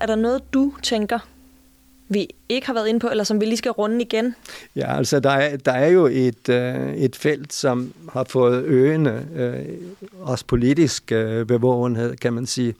Er 0.00 0.06
der 0.06 0.16
noget, 0.16 0.54
du 0.54 0.72
tænker, 0.82 1.18
vi 2.14 2.28
ikke 2.48 2.66
har 2.66 2.74
været 2.74 2.88
inde 2.88 3.00
på, 3.00 3.08
eller 3.10 3.24
som 3.24 3.40
vi 3.40 3.46
lige 3.46 3.56
skal 3.56 3.70
runde 3.70 4.00
igen? 4.02 4.34
Ja, 4.76 4.96
altså 4.96 5.20
der 5.20 5.30
er, 5.30 5.56
der 5.56 5.72
er 5.72 5.88
jo 5.88 6.06
et, 6.06 6.48
øh, 6.48 6.94
et 6.94 7.16
felt, 7.16 7.52
som 7.52 7.92
har 8.12 8.24
fået 8.24 8.64
øgende, 8.64 9.26
øh, 9.36 9.54
også 10.20 10.44
politisk 10.46 11.12
øh, 11.12 11.46
bevågenhed, 11.46 12.16
kan 12.16 12.32
man 12.32 12.46
sige. 12.46 12.74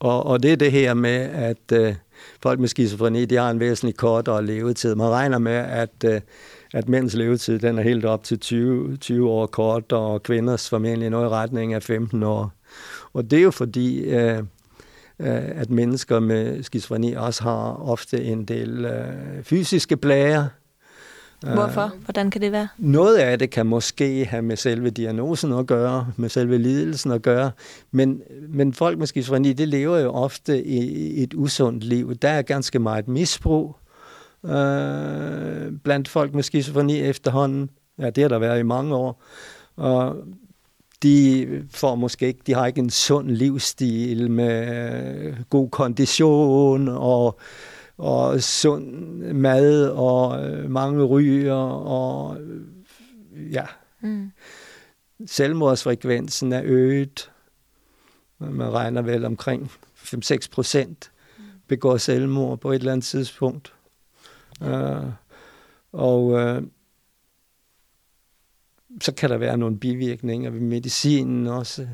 Og, 0.00 0.26
og 0.26 0.42
det 0.42 0.52
er 0.52 0.56
det 0.56 0.72
her 0.72 0.94
med, 0.94 1.16
at 1.20 1.72
øh, 1.72 1.94
folk 2.42 2.60
med 2.60 2.68
skizofreni, 2.68 3.24
de 3.24 3.36
har 3.36 3.50
en 3.50 3.60
væsentlig 3.60 3.96
kortere 3.96 4.46
levetid. 4.46 4.94
Man 4.94 5.08
regner 5.08 5.38
med, 5.38 5.52
at, 5.52 6.04
øh, 6.04 6.20
at 6.74 6.88
mænds 6.88 7.14
levetid 7.14 7.58
den 7.58 7.78
er 7.78 7.82
helt 7.82 8.04
op 8.04 8.24
til 8.24 8.38
20, 8.38 8.96
20 8.96 9.30
år 9.30 9.46
kort, 9.46 9.92
og 9.92 10.22
kvinders 10.22 10.68
formentlig 10.68 11.10
noget 11.10 11.26
i 11.26 11.28
retning 11.28 11.74
af 11.74 11.82
15 11.82 12.22
år. 12.22 12.52
Og 13.12 13.30
det 13.30 13.38
er 13.38 13.42
jo 13.42 13.50
fordi... 13.50 14.00
Øh, 14.00 14.42
at 15.18 15.70
mennesker 15.70 16.20
med 16.20 16.62
skizofreni 16.62 17.12
også 17.12 17.42
har 17.42 17.88
ofte 17.88 18.24
en 18.24 18.44
del 18.44 18.84
øh, 18.84 19.42
fysiske 19.42 19.96
plager. 19.96 20.46
Hvorfor? 21.40 21.92
Hvordan 22.04 22.30
kan 22.30 22.40
det 22.40 22.52
være? 22.52 22.68
Noget 22.78 23.16
af 23.16 23.38
det 23.38 23.50
kan 23.50 23.66
måske 23.66 24.24
have 24.24 24.42
med 24.42 24.56
selve 24.56 24.90
diagnosen 24.90 25.52
at 25.52 25.66
gøre, 25.66 26.12
med 26.16 26.28
selve 26.28 26.58
lidelsen 26.58 27.10
at 27.10 27.22
gøre, 27.22 27.50
men, 27.90 28.22
men 28.48 28.72
folk 28.72 28.98
med 28.98 29.06
skizofreni, 29.06 29.52
det 29.52 29.68
lever 29.68 29.98
jo 29.98 30.10
ofte 30.10 30.64
i 30.64 31.22
et 31.22 31.34
usundt 31.34 31.84
liv. 31.84 32.14
Der 32.14 32.28
er 32.28 32.42
ganske 32.42 32.78
meget 32.78 33.08
misbrug 33.08 33.76
øh, 34.44 35.72
blandt 35.84 36.08
folk 36.08 36.34
med 36.34 36.42
skizofreni 36.42 37.00
efterhånden. 37.00 37.70
Ja, 37.98 38.10
det 38.10 38.22
har 38.22 38.28
der 38.28 38.38
været 38.38 38.60
i 38.60 38.62
mange 38.62 38.94
år. 38.94 39.22
Og 39.76 40.16
de 41.02 41.46
får 41.70 41.94
måske 41.94 42.26
ikke, 42.26 42.40
de 42.46 42.54
har 42.54 42.66
ikke 42.66 42.78
en 42.78 42.90
sund 42.90 43.30
livsstil 43.30 44.30
med 44.30 45.44
god 45.50 45.70
kondition 45.70 46.88
og, 46.88 47.40
og 47.98 48.42
sund 48.42 49.16
mad 49.32 49.88
og 49.88 50.46
øh, 50.46 50.70
mange 50.70 51.04
ryger 51.04 51.54
og 51.54 52.36
ja. 53.52 53.64
Mm. 54.00 54.30
Selvmordsfrekvensen 55.26 56.52
er 56.52 56.62
øget. 56.64 57.30
Man 58.38 58.72
regner 58.72 59.02
vel 59.02 59.24
omkring 59.24 59.70
5-6 59.96 60.38
procent 60.52 61.10
begår 61.68 61.96
selvmord 61.96 62.60
på 62.60 62.72
et 62.72 62.78
eller 62.78 62.92
andet 62.92 63.06
tidspunkt. 63.06 63.72
Uh, 64.60 65.06
og 65.92 66.24
uh, 66.24 66.62
så 69.00 69.12
kan 69.12 69.30
der 69.30 69.36
være 69.36 69.56
nogle 69.56 69.78
bivirkninger 69.78 70.50
ved 70.50 70.60
medicinen 70.60 71.46
også. 71.46 71.88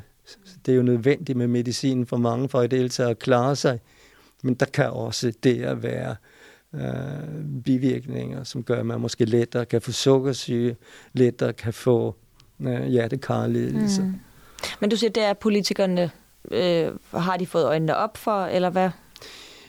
Det 0.66 0.72
er 0.72 0.76
jo 0.76 0.82
nødvendigt 0.82 1.38
med 1.38 1.46
medicin 1.46 2.06
for 2.06 2.16
mange 2.16 2.48
for 2.48 2.62
i 2.62 2.66
det 2.66 2.78
hele 2.78 2.88
taget 2.88 3.10
at 3.10 3.18
klare 3.18 3.56
sig. 3.56 3.80
Men 4.42 4.54
der 4.54 4.66
kan 4.66 4.90
også 4.90 5.32
der 5.44 5.74
være 5.74 6.16
øh, 6.74 7.62
bivirkninger, 7.64 8.44
som 8.44 8.62
gør, 8.62 8.80
at 8.80 8.86
man 8.86 9.00
måske 9.00 9.24
lettere 9.24 9.64
kan 9.64 9.82
få 9.82 9.92
sukkersyge, 9.92 10.76
lettere 11.12 11.52
kan 11.52 11.72
få 11.72 12.14
øh, 12.60 12.84
hjertekarledelse. 12.84 14.02
Mm. 14.02 14.14
Men 14.80 14.90
du 14.90 14.96
siger, 14.96 15.10
det 15.10 15.22
er 15.22 15.32
politikerne, 15.32 16.10
øh, 16.50 16.92
har 17.12 17.36
de 17.36 17.46
fået 17.46 17.64
øjnene 17.64 17.96
op 17.96 18.16
for, 18.16 18.44
eller 18.44 18.70
hvad? 18.70 18.90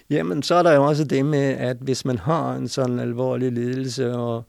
Jamen, 0.09 0.43
så 0.43 0.55
er 0.55 0.63
der 0.63 0.71
jo 0.71 0.87
også 0.87 1.03
det 1.03 1.25
med, 1.25 1.43
at 1.43 1.77
hvis 1.77 2.05
man 2.05 2.17
har 2.17 2.55
en 2.55 2.67
sådan 2.67 2.99
alvorlig 2.99 3.51
lidelse, 3.51 4.13
og, 4.13 4.43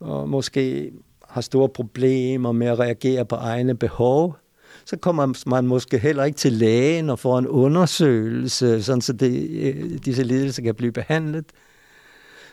og 0.00 0.28
måske 0.28 0.92
har 1.36 1.40
store 1.40 1.68
problemer 1.68 2.52
med 2.52 2.66
at 2.66 2.78
reagere 2.78 3.24
på 3.24 3.34
egne 3.34 3.74
behov, 3.74 4.36
så 4.84 4.96
kommer 4.96 5.34
man 5.46 5.66
måske 5.66 5.98
heller 5.98 6.24
ikke 6.24 6.38
til 6.38 6.52
lægen 6.52 7.10
og 7.10 7.18
får 7.18 7.38
en 7.38 7.46
undersøgelse, 7.46 8.82
sådan 8.82 9.00
så 9.00 9.12
det, 9.12 9.50
øh, 9.50 9.98
disse 10.04 10.22
lidelser 10.22 10.62
kan 10.62 10.74
blive 10.74 10.92
behandlet. 10.92 11.44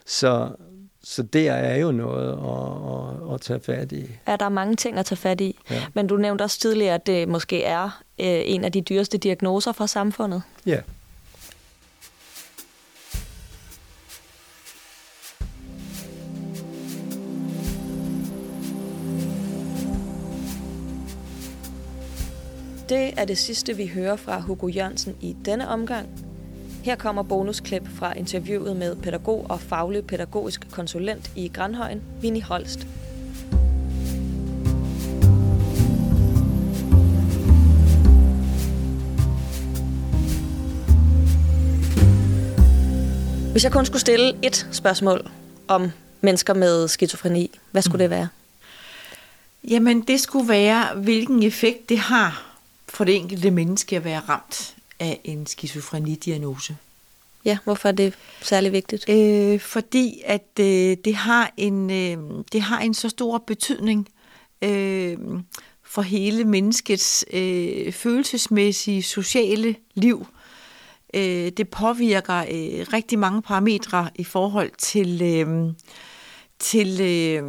Så, 0.05 0.49
så 1.03 1.23
det 1.23 1.47
er 1.47 1.75
jo 1.75 1.91
noget 1.91 2.31
at, 2.31 3.29
at, 3.29 3.33
at 3.33 3.41
tage 3.41 3.59
fat 3.59 3.91
i. 3.91 4.05
Ja, 4.27 4.35
der 4.35 4.45
er 4.45 4.49
mange 4.49 4.75
ting 4.75 4.97
at 4.97 5.05
tage 5.05 5.17
fat 5.17 5.41
i. 5.41 5.59
Ja. 5.71 5.83
Men 5.93 6.07
du 6.07 6.17
nævnte 6.17 6.43
også 6.43 6.59
tidligere, 6.59 6.95
at 6.95 7.07
det 7.07 7.27
måske 7.27 7.63
er 7.63 8.03
øh, 8.19 8.41
en 8.45 8.63
af 8.63 8.71
de 8.71 8.81
dyreste 8.81 9.17
diagnoser 9.17 9.71
for 9.71 9.85
samfundet. 9.85 10.41
Ja. 10.65 10.79
Det 22.93 23.13
er 23.17 23.25
det 23.25 23.37
sidste, 23.37 23.77
vi 23.77 23.87
hører 23.87 24.15
fra 24.15 24.39
Hugo 24.39 24.67
Jørgensen 24.67 25.15
i 25.21 25.35
denne 25.45 25.67
omgang. 25.67 26.09
Her 26.83 26.95
kommer 26.95 27.23
bonusklip 27.23 27.87
fra 27.95 28.17
interviewet 28.17 28.77
med 28.77 28.95
pædagog 28.95 29.45
og 29.49 29.61
faglig 29.61 30.05
pædagogisk 30.05 30.71
konsulent 30.71 31.31
i 31.35 31.47
Grandhøjen, 31.47 32.01
Vinnie 32.21 32.43
Holst. 32.43 32.87
Hvis 43.51 43.63
jeg 43.63 43.71
kun 43.71 43.85
skulle 43.85 44.01
stille 44.01 44.33
et 44.41 44.67
spørgsmål 44.71 45.29
om 45.67 45.91
mennesker 46.21 46.53
med 46.53 46.87
skizofreni, 46.87 47.59
hvad 47.71 47.81
skulle 47.81 47.95
mm. 47.95 47.99
det 47.99 48.09
være? 48.09 48.27
Jamen, 49.69 50.01
det 50.01 50.19
skulle 50.19 50.49
være, 50.49 50.95
hvilken 50.95 51.43
effekt 51.43 51.89
det 51.89 51.99
har 51.99 52.52
for 52.93 53.03
det 53.03 53.15
enkelte 53.15 53.51
menneske 53.51 53.95
at 53.95 54.03
være 54.03 54.19
ramt 54.19 54.75
af 54.99 55.19
en 55.23 55.45
skizofreni-diagnose. 55.45 56.77
Ja, 57.45 57.57
hvorfor 57.63 57.89
er 57.89 57.93
det 57.93 58.13
særlig 58.41 58.71
vigtigt? 58.71 59.09
Øh, 59.09 59.59
fordi 59.59 60.21
at 60.25 60.59
øh, 60.59 60.97
det 61.05 61.15
har 61.15 61.51
en 61.57 61.91
øh, 61.91 62.43
det 62.51 62.61
har 62.61 62.79
en 62.79 62.93
så 62.93 63.09
stor 63.09 63.37
betydning 63.37 64.09
øh, 64.61 65.17
for 65.83 66.01
hele 66.01 66.43
menneskets 66.43 67.25
øh, 67.33 67.91
følelsesmæssige 67.91 69.03
sociale 69.03 69.75
liv. 69.93 70.27
Øh, 71.13 71.51
det 71.57 71.69
påvirker 71.69 72.37
øh, 72.37 72.85
rigtig 72.93 73.19
mange 73.19 73.41
parametre 73.41 74.09
i 74.15 74.23
forhold 74.23 74.71
til 74.77 75.21
øh, 75.21 75.73
til 76.59 77.01
øh, 77.01 77.43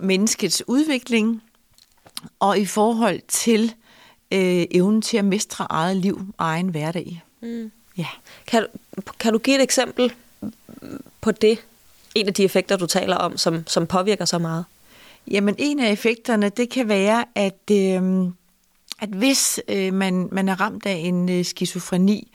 menneskets 0.00 0.62
udvikling 0.66 1.42
og 2.40 2.58
i 2.58 2.66
forhold 2.66 3.20
til 3.28 3.74
øh, 4.34 4.66
evnen 4.70 5.02
til 5.02 5.16
at 5.16 5.24
mestre 5.24 5.66
eget 5.70 5.96
liv 5.96 6.20
og 6.38 6.46
egen 6.46 6.68
hverdag. 6.68 7.22
Mm. 7.42 7.70
Ja. 7.98 8.06
Kan, 8.46 8.66
kan 9.18 9.32
du 9.32 9.38
give 9.38 9.56
et 9.56 9.62
eksempel 9.62 10.12
på 11.20 11.32
det, 11.32 11.58
en 12.14 12.26
af 12.26 12.34
de 12.34 12.44
effekter, 12.44 12.76
du 12.76 12.86
taler 12.86 13.16
om, 13.16 13.36
som, 13.36 13.66
som 13.66 13.86
påvirker 13.86 14.24
så 14.24 14.38
meget? 14.38 14.64
Jamen, 15.30 15.54
en 15.58 15.80
af 15.80 15.92
effekterne, 15.92 16.48
det 16.48 16.70
kan 16.70 16.88
være, 16.88 17.24
at, 17.34 17.70
øh, 17.70 18.26
at 19.00 19.08
hvis 19.08 19.60
øh, 19.68 19.94
man, 19.94 20.28
man 20.32 20.48
er 20.48 20.60
ramt 20.60 20.86
af 20.86 20.94
en 20.94 21.28
øh, 21.28 21.44
skizofreni, 21.44 22.32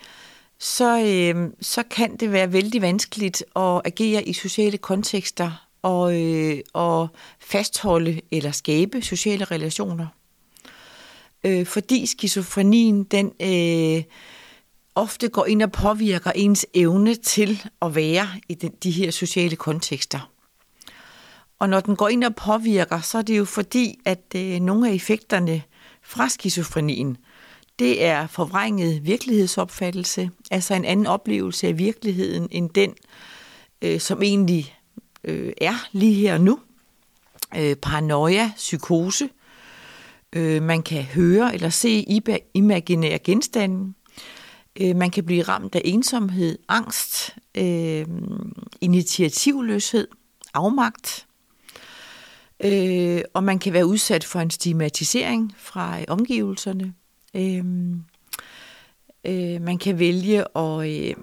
så, 0.59 0.99
øh, 0.99 1.49
så 1.61 1.83
kan 1.83 2.17
det 2.17 2.31
være 2.31 2.53
vældig 2.53 2.81
vanskeligt 2.81 3.43
at 3.55 3.81
agere 3.85 4.23
i 4.23 4.33
sociale 4.33 4.77
kontekster 4.77 5.67
og, 5.81 6.21
øh, 6.21 6.59
og 6.73 7.07
fastholde 7.39 8.21
eller 8.31 8.51
skabe 8.51 9.01
sociale 9.01 9.45
relationer. 9.45 10.07
Øh, 11.43 11.65
fordi 11.65 12.05
skizofrenien, 12.05 13.03
den 13.03 13.31
øh, 13.41 14.03
ofte 14.95 15.29
går 15.29 15.45
ind 15.45 15.61
og 15.61 15.71
påvirker 15.71 16.31
ens 16.31 16.65
evne 16.73 17.15
til 17.15 17.63
at 17.81 17.95
være 17.95 18.27
i 18.49 18.53
den, 18.53 18.71
de 18.83 18.91
her 18.91 19.11
sociale 19.11 19.55
kontekster. 19.55 20.31
Og 21.59 21.69
når 21.69 21.79
den 21.79 21.95
går 21.95 22.09
ind 22.09 22.23
og 22.23 22.35
påvirker, 22.35 23.01
så 23.01 23.17
er 23.17 23.21
det 23.21 23.37
jo 23.37 23.45
fordi, 23.45 23.99
at 24.05 24.23
øh, 24.35 24.59
nogle 24.59 24.89
af 24.89 24.93
effekterne 24.93 25.61
fra 26.03 26.29
skizofrenien, 26.29 27.17
det 27.79 28.03
er 28.03 28.27
forvrænget 28.27 29.05
virkelighedsopfattelse, 29.05 30.29
altså 30.51 30.73
en 30.73 30.85
anden 30.85 31.07
oplevelse 31.07 31.67
af 31.67 31.77
virkeligheden 31.77 32.47
end 32.51 32.69
den, 32.69 32.93
øh, 33.81 33.99
som 33.99 34.23
egentlig 34.23 34.75
øh, 35.23 35.53
er 35.61 35.87
lige 35.91 36.13
her 36.13 36.33
og 36.33 36.41
nu. 36.41 36.59
Øh, 37.57 37.75
paranoia, 37.75 38.51
psykose. 38.55 39.29
Øh, 40.33 40.63
man 40.63 40.83
kan 40.83 41.03
høre 41.03 41.53
eller 41.53 41.69
se 41.69 42.05
imaginære 42.53 43.19
genstande. 43.19 43.93
Øh, 44.81 44.95
man 44.95 45.11
kan 45.11 45.25
blive 45.25 45.43
ramt 45.43 45.75
af 45.75 45.81
ensomhed, 45.85 46.57
angst, 46.67 47.35
øh, 47.57 48.05
initiativløshed, 48.81 50.07
afmagt. 50.53 51.27
Øh, 52.63 53.21
og 53.33 53.43
man 53.43 53.59
kan 53.59 53.73
være 53.73 53.85
udsat 53.85 54.23
for 54.23 54.39
en 54.39 54.49
stigmatisering 54.49 55.53
fra 55.57 55.97
omgivelserne. 56.07 56.93
Øh, 57.35 57.65
øh, 59.25 59.61
man 59.61 59.77
kan 59.77 59.99
vælge 59.99 60.57
at 60.57 60.87
øh, 60.87 61.15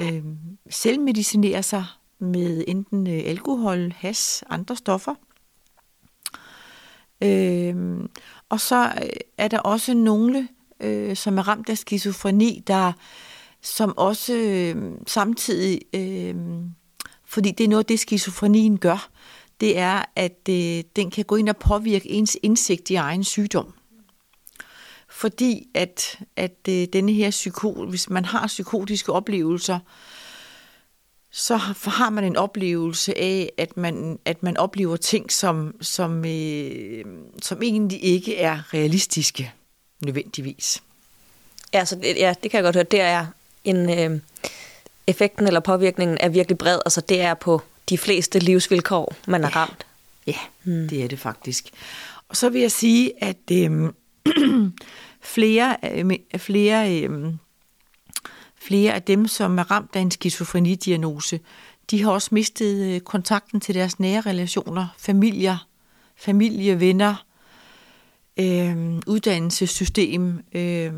øh, 0.00 0.24
selvmedicinere 0.70 1.62
sig 1.62 1.84
med 2.18 2.64
enten 2.68 3.06
øh, 3.06 3.22
alkohol, 3.26 3.92
has, 3.96 4.44
andre 4.50 4.76
stoffer. 4.76 5.14
Øh, 7.22 7.76
og 8.48 8.60
så 8.60 8.92
øh, 9.02 9.08
er 9.38 9.48
der 9.48 9.58
også 9.58 9.94
nogle, 9.94 10.48
øh, 10.80 11.16
som 11.16 11.38
er 11.38 11.48
ramt 11.48 11.68
af 11.68 11.78
skizofreni, 11.78 12.62
der 12.66 12.92
som 13.62 13.98
også 13.98 14.34
øh, 14.34 14.92
samtidig, 15.06 15.80
øh, 15.94 16.34
fordi 17.24 17.50
det 17.50 17.64
er 17.64 17.68
noget, 17.68 17.88
det 17.88 18.00
skizofrenien 18.00 18.78
gør, 18.78 19.08
det 19.60 19.78
er, 19.78 20.02
at 20.16 20.48
øh, 20.48 20.82
den 20.96 21.10
kan 21.10 21.24
gå 21.24 21.36
ind 21.36 21.48
og 21.48 21.56
påvirke 21.56 22.10
ens 22.10 22.36
indsigt 22.42 22.90
i 22.90 22.94
egen 22.94 23.24
sygdom. 23.24 23.74
Fordi 25.08 25.68
at, 25.74 26.18
at 26.36 26.58
øh, 26.68 26.86
denne 26.92 27.12
her 27.12 27.30
psyko, 27.30 27.86
hvis 27.88 28.10
man 28.10 28.24
har 28.24 28.46
psykotiske 28.46 29.12
oplevelser, 29.12 29.74
øh, 29.74 30.21
så 31.34 31.56
har 31.90 32.10
man 32.10 32.24
en 32.24 32.36
oplevelse 32.36 33.18
af, 33.18 33.52
at 33.58 33.76
man, 33.76 34.18
at 34.24 34.42
man 34.42 34.56
oplever 34.56 34.96
ting, 34.96 35.32
som, 35.32 35.74
som, 35.80 36.24
øh, 36.24 37.04
som 37.42 37.62
egentlig 37.62 38.04
ikke 38.04 38.38
er 38.38 38.74
realistiske 38.74 39.52
nødvendigvis. 40.00 40.82
Ja, 41.74 41.84
så 41.84 41.96
det, 41.96 42.16
ja, 42.16 42.34
det 42.42 42.50
kan 42.50 42.58
jeg 42.58 42.64
godt 42.64 42.76
høre. 42.76 42.84
Det 42.84 43.00
er 43.00 43.26
en 43.64 43.98
øh, 43.98 44.20
effekten 45.06 45.46
eller 45.46 45.60
påvirkningen 45.60 46.18
er 46.20 46.28
virkelig 46.28 46.58
bred. 46.58 46.78
Altså 46.86 47.00
det 47.00 47.20
er 47.20 47.34
på 47.34 47.62
de 47.88 47.98
fleste 47.98 48.38
livsvilkår, 48.38 49.14
man 49.26 49.44
har 49.44 49.56
ramt. 49.56 49.86
Ja, 50.26 50.38
hmm. 50.62 50.88
det 50.88 51.04
er 51.04 51.08
det 51.08 51.18
faktisk. 51.18 51.70
Og 52.28 52.36
så 52.36 52.48
vil 52.48 52.60
jeg 52.60 52.72
sige, 52.72 53.24
at 53.24 53.50
øh, 53.52 53.90
flere, 55.34 55.76
øh, 55.92 56.10
flere 56.36 57.02
øh, 57.02 57.34
Flere 58.66 58.92
af 58.94 59.02
dem, 59.02 59.26
som 59.26 59.58
er 59.58 59.70
ramt 59.70 59.96
af 59.96 60.00
en 60.00 60.10
skizofrenidiagnose, 60.10 61.40
de 61.90 62.02
har 62.02 62.10
også 62.10 62.28
mistet 62.32 62.94
øh, 62.94 63.00
kontakten 63.00 63.60
til 63.60 63.74
deres 63.74 64.00
nære 64.00 64.20
relationer, 64.20 64.86
familier, 64.98 65.66
familie, 66.16 66.80
venner, 66.80 67.24
øh, 68.36 68.96
uddannelsessystem, 69.06 70.40
øh, 70.52 70.92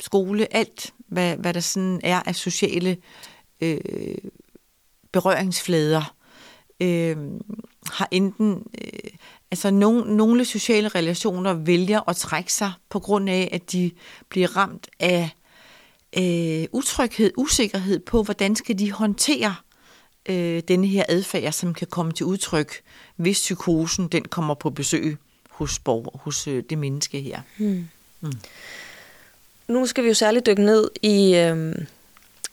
skole, 0.00 0.56
alt, 0.56 0.94
hvad, 1.08 1.36
hvad 1.36 1.54
der 1.54 1.60
sådan 1.60 2.00
er 2.04 2.22
af 2.26 2.34
sociale 2.34 2.96
øh, 3.60 3.78
berøringsflader, 5.12 6.14
øh, 6.80 7.16
har 7.92 8.08
enten, 8.10 8.66
øh, 8.84 9.10
altså 9.50 9.70
nogle, 9.70 10.16
nogle 10.16 10.44
sociale 10.44 10.88
relationer 10.88 11.52
vælger 11.52 12.08
at 12.08 12.16
trække 12.16 12.52
sig 12.52 12.72
på 12.88 12.98
grund 12.98 13.30
af, 13.30 13.48
at 13.52 13.72
de 13.72 13.90
bliver 14.28 14.56
ramt 14.56 14.90
af 15.00 15.30
øh, 16.16 16.66
utryghed, 16.72 17.32
usikkerhed 17.36 17.98
på, 17.98 18.22
hvordan 18.22 18.56
skal 18.56 18.78
de 18.78 18.92
håndtere 18.92 19.54
øh, 20.26 20.62
denne 20.68 20.86
her 20.86 21.04
adfærd, 21.08 21.52
som 21.52 21.74
kan 21.74 21.86
komme 21.86 22.12
til 22.12 22.26
udtryk, 22.26 22.80
hvis 23.16 23.38
psykosen 23.38 24.08
den 24.08 24.24
kommer 24.24 24.54
på 24.54 24.70
besøg 24.70 25.16
hos, 25.50 25.78
borger, 25.78 26.18
hos 26.18 26.46
øh, 26.46 26.62
det 26.70 26.78
menneske 26.78 27.20
her. 27.20 27.40
Hmm. 27.56 27.88
Mm. 28.20 28.32
Nu 29.68 29.86
skal 29.86 30.04
vi 30.04 30.08
jo 30.08 30.14
særligt 30.14 30.46
dykke 30.46 30.62
ned 30.62 30.90
i, 31.02 31.34
øh, 31.34 31.74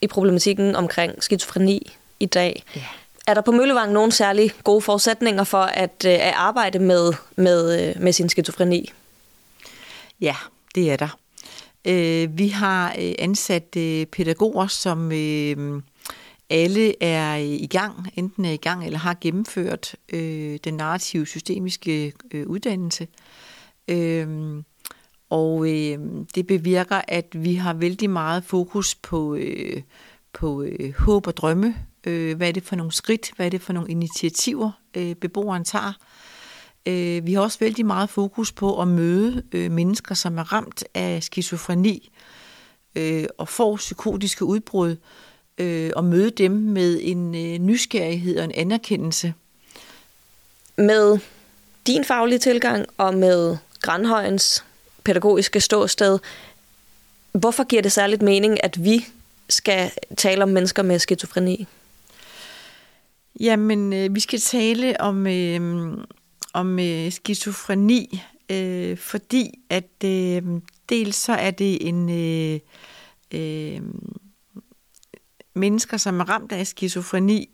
i 0.01 0.07
problematikken 0.07 0.75
omkring 0.75 1.23
skizofreni 1.23 1.93
i 2.19 2.25
dag. 2.25 2.63
Ja. 2.75 2.83
Er 3.27 3.33
der 3.33 3.41
på 3.41 3.51
Møllevang 3.51 3.91
nogle 3.91 4.11
særlige 4.11 4.53
gode 4.63 4.81
forudsætninger 4.81 5.43
for 5.43 5.61
at, 5.61 6.05
øh, 6.05 6.11
at 6.11 6.33
arbejde 6.35 6.79
med, 6.79 7.13
med, 7.35 7.89
øh, 7.89 8.01
med 8.01 8.13
sin 8.13 8.29
skizofreni? 8.29 8.91
Ja, 10.21 10.35
det 10.75 10.91
er 10.91 10.95
der. 10.95 11.17
Øh, 11.87 12.37
vi 12.37 12.47
har 12.47 12.95
øh, 12.99 13.13
ansat 13.19 13.75
øh, 13.77 14.05
pædagoger, 14.05 14.67
som 14.67 15.11
øh, 15.11 15.81
alle 16.49 17.03
er 17.03 17.37
øh, 17.37 17.43
i 17.43 17.67
gang, 17.67 18.09
enten 18.15 18.45
er 18.45 18.51
i 18.51 18.57
gang 18.57 18.85
eller 18.85 18.99
har 18.99 19.17
gennemført 19.21 19.95
øh, 20.13 20.59
den 20.63 20.73
narrative 20.73 21.25
systemiske 21.25 22.13
øh, 22.31 22.47
uddannelse. 22.47 23.07
Øh, 23.87 24.27
og 25.29 25.69
øh, 25.69 25.99
det 26.35 26.47
bevirker, 26.47 27.01
at 27.07 27.25
vi 27.33 27.55
har 27.55 27.73
vældig 27.73 28.09
meget 28.09 28.43
fokus 28.43 28.95
på, 28.95 29.35
øh, 29.35 29.81
på 30.33 30.63
øh, 30.63 30.93
håb 30.99 31.27
og 31.27 31.37
drømme. 31.37 31.75
Øh, 32.07 32.37
hvad 32.37 32.47
er 32.47 32.51
det 32.51 32.63
for 32.63 32.75
nogle 32.75 32.91
skridt? 32.91 33.31
Hvad 33.35 33.45
er 33.45 33.49
det 33.49 33.61
for 33.61 33.73
nogle 33.73 33.89
initiativer, 33.89 34.71
øh, 34.97 35.15
beboeren 35.15 35.63
tager? 35.63 35.93
Øh, 36.87 37.25
vi 37.25 37.33
har 37.33 37.41
også 37.41 37.59
vældig 37.59 37.85
meget 37.85 38.09
fokus 38.09 38.51
på 38.51 38.81
at 38.81 38.87
møde 38.87 39.43
øh, 39.51 39.71
mennesker, 39.71 40.15
som 40.15 40.37
er 40.37 40.53
ramt 40.53 40.83
af 40.93 41.23
skizofreni 41.23 42.11
øh, 42.95 43.25
og 43.37 43.49
får 43.49 43.75
psykotiske 43.75 44.45
udbrud, 44.45 44.95
øh, 45.57 45.91
og 45.95 46.03
møde 46.03 46.29
dem 46.29 46.51
med 46.51 46.99
en 47.01 47.35
øh, 47.35 47.57
nysgerrighed 47.57 48.37
og 48.37 48.43
en 48.43 48.51
anerkendelse. 48.55 49.33
Med 50.77 51.19
din 51.87 52.05
faglige 52.05 52.39
tilgang 52.39 52.85
og 52.97 53.13
med 53.13 53.57
Grandhøjens 53.81 54.63
pædagogiske 55.03 55.61
ståsted, 55.61 56.19
hvorfor 57.31 57.63
giver 57.63 57.81
det 57.81 57.91
særligt 57.91 58.21
mening, 58.21 58.63
at 58.63 58.83
vi 58.83 59.05
skal 59.49 59.91
tale 60.17 60.43
om 60.43 60.49
mennesker 60.49 60.83
med 60.83 60.99
skizofreni? 60.99 61.67
Jamen, 63.39 63.93
øh, 63.93 64.15
vi 64.15 64.19
skal 64.19 64.39
tale 64.39 65.01
om, 65.01 65.27
øh, 65.27 65.97
om 66.57 66.79
øh, 66.79 67.11
skizofreni, 67.11 68.21
øh, 68.51 68.97
fordi 68.97 69.51
at 69.69 70.03
øh, 70.05 70.43
dels 70.89 71.15
så 71.15 71.33
er 71.33 71.51
det 71.51 71.87
en 71.87 72.09
øh, 72.09 72.59
øh, 73.33 73.81
mennesker, 75.53 75.97
som 75.97 76.19
er 76.19 76.29
ramt 76.29 76.51
af 76.51 76.67
skizofreni, 76.67 77.49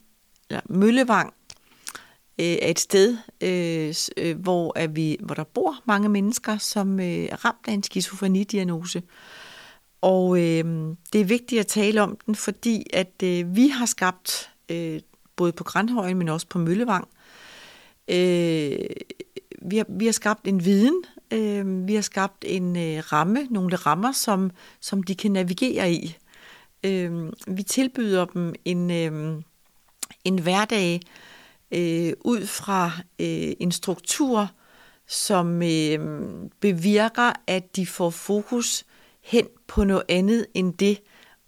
eller 0.49 0.61
Møllevang, 0.69 1.33
øh, 2.39 2.45
er 2.45 2.69
et 2.69 2.79
sted, 2.79 3.17
øh, 3.41 3.93
øh, 4.17 4.39
hvor, 4.39 4.73
er 4.75 4.87
vi, 4.87 5.17
hvor 5.19 5.35
der 5.35 5.43
bor 5.43 5.75
mange 5.85 6.09
mennesker, 6.09 6.57
som 6.57 6.99
øh, 6.99 7.05
er 7.05 7.45
ramt 7.45 7.67
af 7.67 7.73
en 7.73 7.83
skizofrenidiagnose. 7.83 9.03
Og 10.01 10.37
øh, 10.37 10.95
det 11.13 11.21
er 11.21 11.25
vigtigt 11.25 11.59
at 11.59 11.67
tale 11.67 12.01
om 12.01 12.17
den, 12.25 12.35
fordi 12.35 12.85
at 12.93 13.23
øh, 13.23 13.55
vi 13.55 13.67
har 13.67 13.85
skabt, 13.85 14.51
øh, 14.69 14.99
både 15.35 15.51
på 15.51 15.63
Grandhøjen, 15.63 16.17
men 16.17 16.29
også 16.29 16.47
på 16.47 16.59
Møllevang, 16.59 17.07
øh, 17.07 17.22
Øh, 18.07 18.77
vi, 19.61 19.77
har, 19.77 19.85
vi 19.89 20.05
har 20.05 20.11
skabt 20.11 20.47
en 20.47 20.65
viden, 20.65 21.03
øh, 21.31 21.87
vi 21.87 21.95
har 21.95 22.01
skabt 22.01 22.45
en 22.47 22.77
øh, 22.77 23.03
ramme, 23.11 23.47
nogle 23.49 23.75
rammer, 23.75 24.11
som, 24.11 24.51
som 24.79 25.03
de 25.03 25.15
kan 25.15 25.31
navigere 25.31 25.91
i. 25.91 26.17
Øh, 26.83 27.31
vi 27.47 27.63
tilbyder 27.63 28.25
dem 28.25 28.55
en, 28.65 28.91
øh, 28.91 29.41
en 30.23 30.39
hverdag 30.39 31.01
øh, 31.71 32.13
ud 32.21 32.45
fra 32.45 32.91
øh, 33.19 33.53
en 33.59 33.71
struktur, 33.71 34.51
som 35.07 35.61
øh, 35.61 35.99
bevirker, 36.59 37.33
at 37.47 37.75
de 37.75 37.85
får 37.85 38.09
fokus 38.09 38.85
hen 39.21 39.47
på 39.67 39.83
noget 39.83 40.03
andet 40.09 40.45
end 40.53 40.73
det 40.73 40.99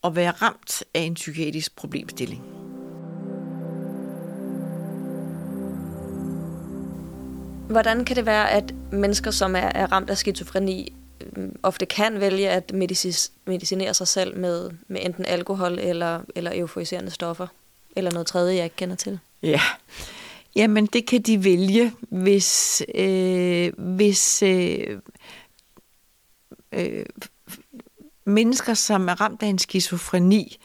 at 0.04 0.16
være 0.16 0.32
ramt 0.32 0.84
af 0.94 1.02
en 1.02 1.14
psykiatrisk 1.14 1.76
problemstilling. 1.76 2.55
Hvordan 7.76 8.06
kan 8.06 8.16
det 8.16 8.26
være, 8.26 8.52
at 8.52 8.74
mennesker, 8.92 9.32
som 9.32 9.56
er, 9.56 9.60
er 9.60 9.92
ramt 9.92 10.10
af 10.10 10.18
skizofreni, 10.18 10.94
øhm, 11.22 11.56
ofte 11.64 11.86
kan 11.86 12.20
vælge 12.20 12.50
at 12.50 12.74
medicis, 12.74 13.32
medicinere 13.46 13.94
sig 13.94 14.08
selv 14.08 14.38
med, 14.38 14.72
med 14.88 15.06
enten 15.06 15.26
alkohol 15.26 15.80
eller, 15.80 16.22
eller 16.36 16.52
euforiserende 16.56 17.12
stoffer? 17.12 17.48
Eller 17.96 18.12
noget 18.12 18.28
tredje, 18.28 18.56
jeg 18.56 18.64
ikke 18.64 18.76
kender 18.76 18.96
til? 18.96 19.20
Ja, 19.44 19.62
jamen 20.56 20.86
det 20.86 21.08
kan 21.08 21.22
de 21.22 21.44
vælge, 21.44 21.94
hvis, 22.10 22.82
øh, 22.96 23.74
hvis 23.78 24.44
øh, 24.44 25.00
øh, 26.72 27.06
mennesker, 28.26 28.74
som 28.74 29.10
er 29.10 29.22
ramt 29.22 29.44
af 29.44 29.48
en 29.48 29.60
skizofreni, 29.60 30.58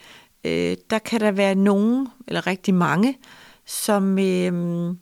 øh, 0.43 0.77
der 0.89 0.99
kan 0.99 1.19
der 1.19 1.31
være 1.31 1.55
nogen, 1.55 2.07
eller 2.27 2.47
rigtig 2.47 2.73
mange, 2.73 3.17
som, 3.65 4.19
øh, 4.19 4.93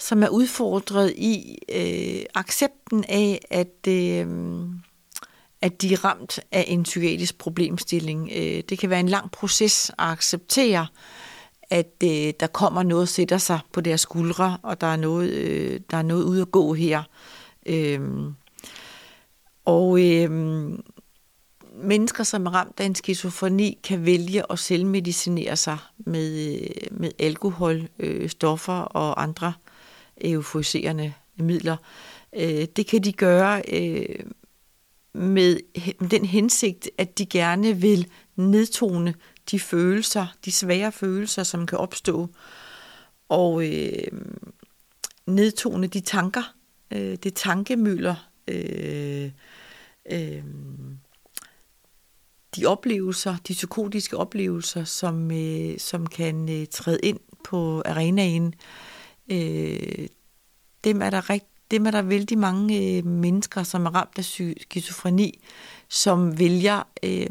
som 0.00 0.22
er 0.22 0.28
udfordret 0.28 1.14
i 1.16 1.58
øh, 1.72 2.24
accepten 2.34 3.04
af, 3.08 3.40
at, 3.50 3.88
øh, 3.88 4.26
at 5.62 5.82
de 5.82 5.92
er 5.92 6.04
ramt 6.04 6.40
af 6.52 6.64
en 6.68 6.82
psykiatrisk 6.82 7.38
problemstilling. 7.38 8.30
Øh, 8.36 8.62
det 8.68 8.78
kan 8.78 8.90
være 8.90 9.00
en 9.00 9.08
lang 9.08 9.30
proces 9.30 9.90
at 9.90 9.94
acceptere, 9.98 10.86
at 11.70 11.92
øh, 12.04 12.32
der 12.40 12.46
kommer 12.46 12.82
noget, 12.82 13.08
sætter 13.08 13.38
sig 13.38 13.58
på 13.72 13.80
deres 13.80 14.00
skuldre, 14.00 14.58
og 14.62 14.80
der 14.80 14.86
er 14.86 14.96
noget, 14.96 15.30
øh, 15.30 15.80
der 15.90 15.96
er 15.96 16.02
noget 16.02 16.24
ude 16.24 16.42
at 16.42 16.50
gå 16.50 16.74
her. 16.74 17.02
Øh, 17.66 18.00
og 19.64 20.00
øh, 20.00 20.30
mennesker, 21.82 22.24
som 22.24 22.46
er 22.46 22.50
ramt 22.50 22.80
af 22.80 22.84
en 22.84 22.94
skizofreni, 22.94 23.78
kan 23.84 24.06
vælge 24.06 24.52
at 24.52 24.58
selvmedicinere 24.58 25.56
sig 25.56 25.78
med, 25.98 26.58
øh, 26.60 26.98
med 27.00 27.10
alkohol, 27.18 27.88
øh, 27.98 28.28
stoffer 28.28 28.72
og 28.72 29.22
andre 29.22 29.52
euforiserende 30.20 31.12
midler. 31.36 31.76
Øh, 32.36 32.66
det 32.76 32.86
kan 32.86 33.04
de 33.04 33.12
gøre 33.12 33.62
øh, 33.72 34.24
med 35.12 35.60
den 36.10 36.24
hensigt, 36.24 36.90
at 36.98 37.18
de 37.18 37.26
gerne 37.26 37.76
vil 37.76 38.06
nedtone 38.36 39.14
de 39.50 39.60
følelser, 39.60 40.26
de 40.44 40.52
svære 40.52 40.92
følelser, 40.92 41.42
som 41.42 41.66
kan 41.66 41.78
opstå, 41.78 42.28
og 43.28 43.66
øh, 43.66 44.12
nedtone 45.26 45.86
de 45.86 46.00
tanker, 46.00 46.54
øh, 46.90 47.16
det 47.22 47.34
tankemøller, 47.34 48.30
øh, 48.48 49.30
øh, 50.12 50.44
de 52.56 52.66
oplevelser, 52.66 53.36
de 53.48 53.52
psykotiske 53.52 54.16
oplevelser, 54.16 54.84
som, 54.84 55.30
øh, 55.30 55.78
som 55.78 56.06
kan 56.06 56.60
øh, 56.60 56.66
træde 56.66 57.00
ind 57.02 57.20
på 57.44 57.82
arenaen, 57.84 58.46
øh, 58.46 58.52
Øh, 59.30 60.08
dem 60.84 61.02
er 61.02 61.10
der 61.10 61.30
rigt, 61.30 61.46
dem 61.70 61.86
er 61.86 61.90
der 61.90 62.02
vældig 62.02 62.38
mange 62.38 62.96
øh, 62.96 63.06
mennesker, 63.06 63.62
som 63.62 63.86
er 63.86 63.90
ramt 63.90 64.18
af 64.18 64.24
skizofreni, 64.24 65.44
som 65.88 66.38
vælger 66.38 66.82
øh, 67.02 67.26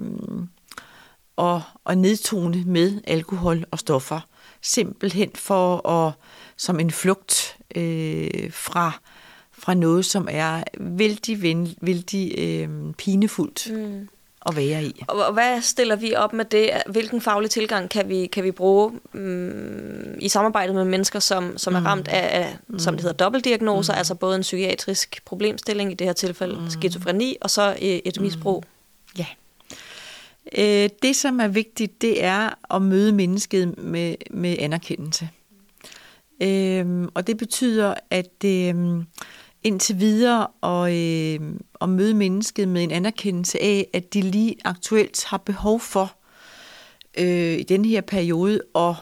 at, 1.38 1.62
at 1.86 1.98
nedtone 1.98 2.64
med 2.66 3.02
alkohol 3.08 3.66
og 3.72 3.80
stoffer. 3.80 4.20
Simpelthen 4.62 5.32
for 5.36 5.88
at, 5.88 6.14
som 6.58 6.80
en 6.80 6.92
flugt 6.92 7.58
øh, 7.76 8.52
fra, 8.52 9.00
fra 9.52 9.74
noget, 9.74 10.06
som 10.06 10.28
er 10.32 10.64
vældig, 10.80 11.42
vældig 11.82 12.34
øh, 12.38 12.94
pinefuldt. 12.94 13.68
Mm 13.72 14.08
at 14.46 14.56
være 14.56 14.84
i. 14.84 15.04
Og 15.08 15.34
hvad 15.34 15.62
stiller 15.62 15.96
vi 15.96 16.16
op 16.16 16.34
med 16.34 16.46
det? 16.46 16.70
Hvilken 16.88 17.22
faglig 17.22 17.50
tilgang 17.50 17.90
kan 17.90 18.10
vi, 18.10 18.28
kan 18.28 18.44
vi 18.44 18.52
bruge 18.52 18.92
um, 19.14 20.20
i 20.20 20.30
samarbejde 20.30 20.74
med 20.74 20.86
mennesker, 20.86 21.20
som, 21.20 21.58
som 21.58 21.76
er 21.76 21.80
mm. 21.80 21.86
ramt 21.86 22.08
af, 22.08 22.40
af 22.42 22.58
mm. 22.68 22.80
som 22.80 22.94
det 22.94 23.02
hedder, 23.02 23.18
dobbeltdiagnoser, 23.18 23.94
mm. 23.94 23.98
altså 23.98 24.16
både 24.16 24.36
en 24.36 24.42
psykiatrisk 24.42 25.22
problemstilling, 25.26 25.92
i 25.92 25.96
det 25.96 26.08
her 26.08 26.14
tilfælde 26.14 26.60
mm. 26.60 26.70
skizofreni, 26.70 27.38
og 27.42 27.50
så 27.50 27.78
et 27.80 28.18
mm. 28.18 28.24
misbrug? 28.24 28.64
Ja. 29.18 29.26
Øh, 30.58 30.90
det, 31.04 31.16
som 31.16 31.40
er 31.40 31.48
vigtigt, 31.48 32.02
det 32.02 32.24
er 32.24 32.76
at 32.76 32.82
møde 32.82 33.12
mennesket 33.12 33.78
med, 33.78 34.16
med 34.32 34.56
anerkendelse. 34.60 35.30
Øh, 36.42 37.08
og 37.14 37.28
det 37.28 37.38
betyder, 37.38 37.94
at 38.10 38.46
øh, 38.46 39.04
indtil 39.64 40.00
videre 40.00 40.48
og, 40.62 40.98
øh, 40.98 41.40
og 41.74 41.90
møde 41.90 42.14
mennesket 42.14 42.68
med 42.68 42.84
en 42.84 42.92
anerkendelse 42.92 43.62
af, 43.62 43.88
at 43.94 44.14
de 44.14 44.22
lige 44.22 44.56
aktuelt 44.66 45.26
har 45.26 45.38
behov 45.38 45.80
for 45.80 46.16
øh, 47.18 47.60
i 47.60 47.64
den 47.64 47.86
her 47.86 48.02
periode 48.02 48.62
at, 48.76 48.96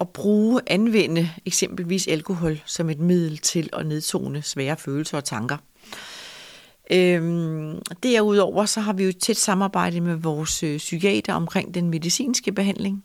at 0.00 0.08
bruge, 0.08 0.60
anvende 0.66 1.30
eksempelvis 1.46 2.08
alkohol 2.08 2.60
som 2.66 2.90
et 2.90 2.98
middel 2.98 3.38
til 3.38 3.70
at 3.72 3.86
nedtone 3.86 4.42
svære 4.42 4.76
følelser 4.76 5.16
og 5.16 5.24
tanker. 5.24 5.56
Øhm, 6.90 7.78
derudover 8.02 8.64
så 8.64 8.80
har 8.80 8.92
vi 8.92 9.04
jo 9.04 9.12
tæt 9.12 9.36
samarbejde 9.36 10.00
med 10.00 10.14
vores 10.14 10.62
øh, 10.62 10.76
psykiater 10.76 11.34
omkring 11.34 11.74
den 11.74 11.90
medicinske 11.90 12.52
behandling. 12.52 13.04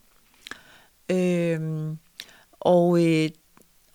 Øhm, 1.12 1.98
og 2.52 3.06
øh, 3.06 3.30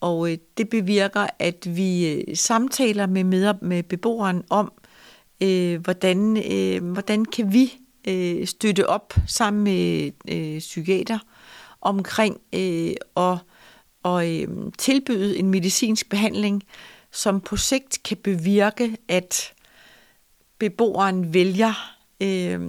og 0.00 0.32
øh, 0.32 0.38
det 0.56 0.68
bevirker, 0.68 1.26
at 1.38 1.76
vi 1.76 2.12
øh, 2.12 2.37
samtaler 2.37 3.06
med, 3.06 3.24
med, 3.24 3.54
med 3.62 3.82
beboeren 3.82 4.42
om, 4.50 4.72
øh, 5.42 5.80
hvordan, 5.80 6.37
øh, 6.52 6.92
hvordan 6.92 7.24
kan 7.24 7.52
vi 7.52 7.72
øh, 8.09 8.46
støtte 8.46 8.88
op 8.88 9.14
sammen 9.26 9.64
med 9.64 10.11
øh, 10.28 10.59
psykiater 10.59 11.18
omkring 11.80 12.40
øh, 12.52 12.94
og, 13.14 13.38
og, 14.02 14.32
øh, 14.32 14.48
tilbyde 14.78 15.38
en 15.38 15.50
medicinsk 15.50 16.09
behandling, 16.09 16.62
som 17.12 17.40
på 17.40 17.56
sigt 17.56 18.02
kan 18.04 18.16
bevirke, 18.16 18.96
at 19.09 19.52
beboeren 20.59 21.35
vælger 21.35 21.94
øh, 22.22 22.61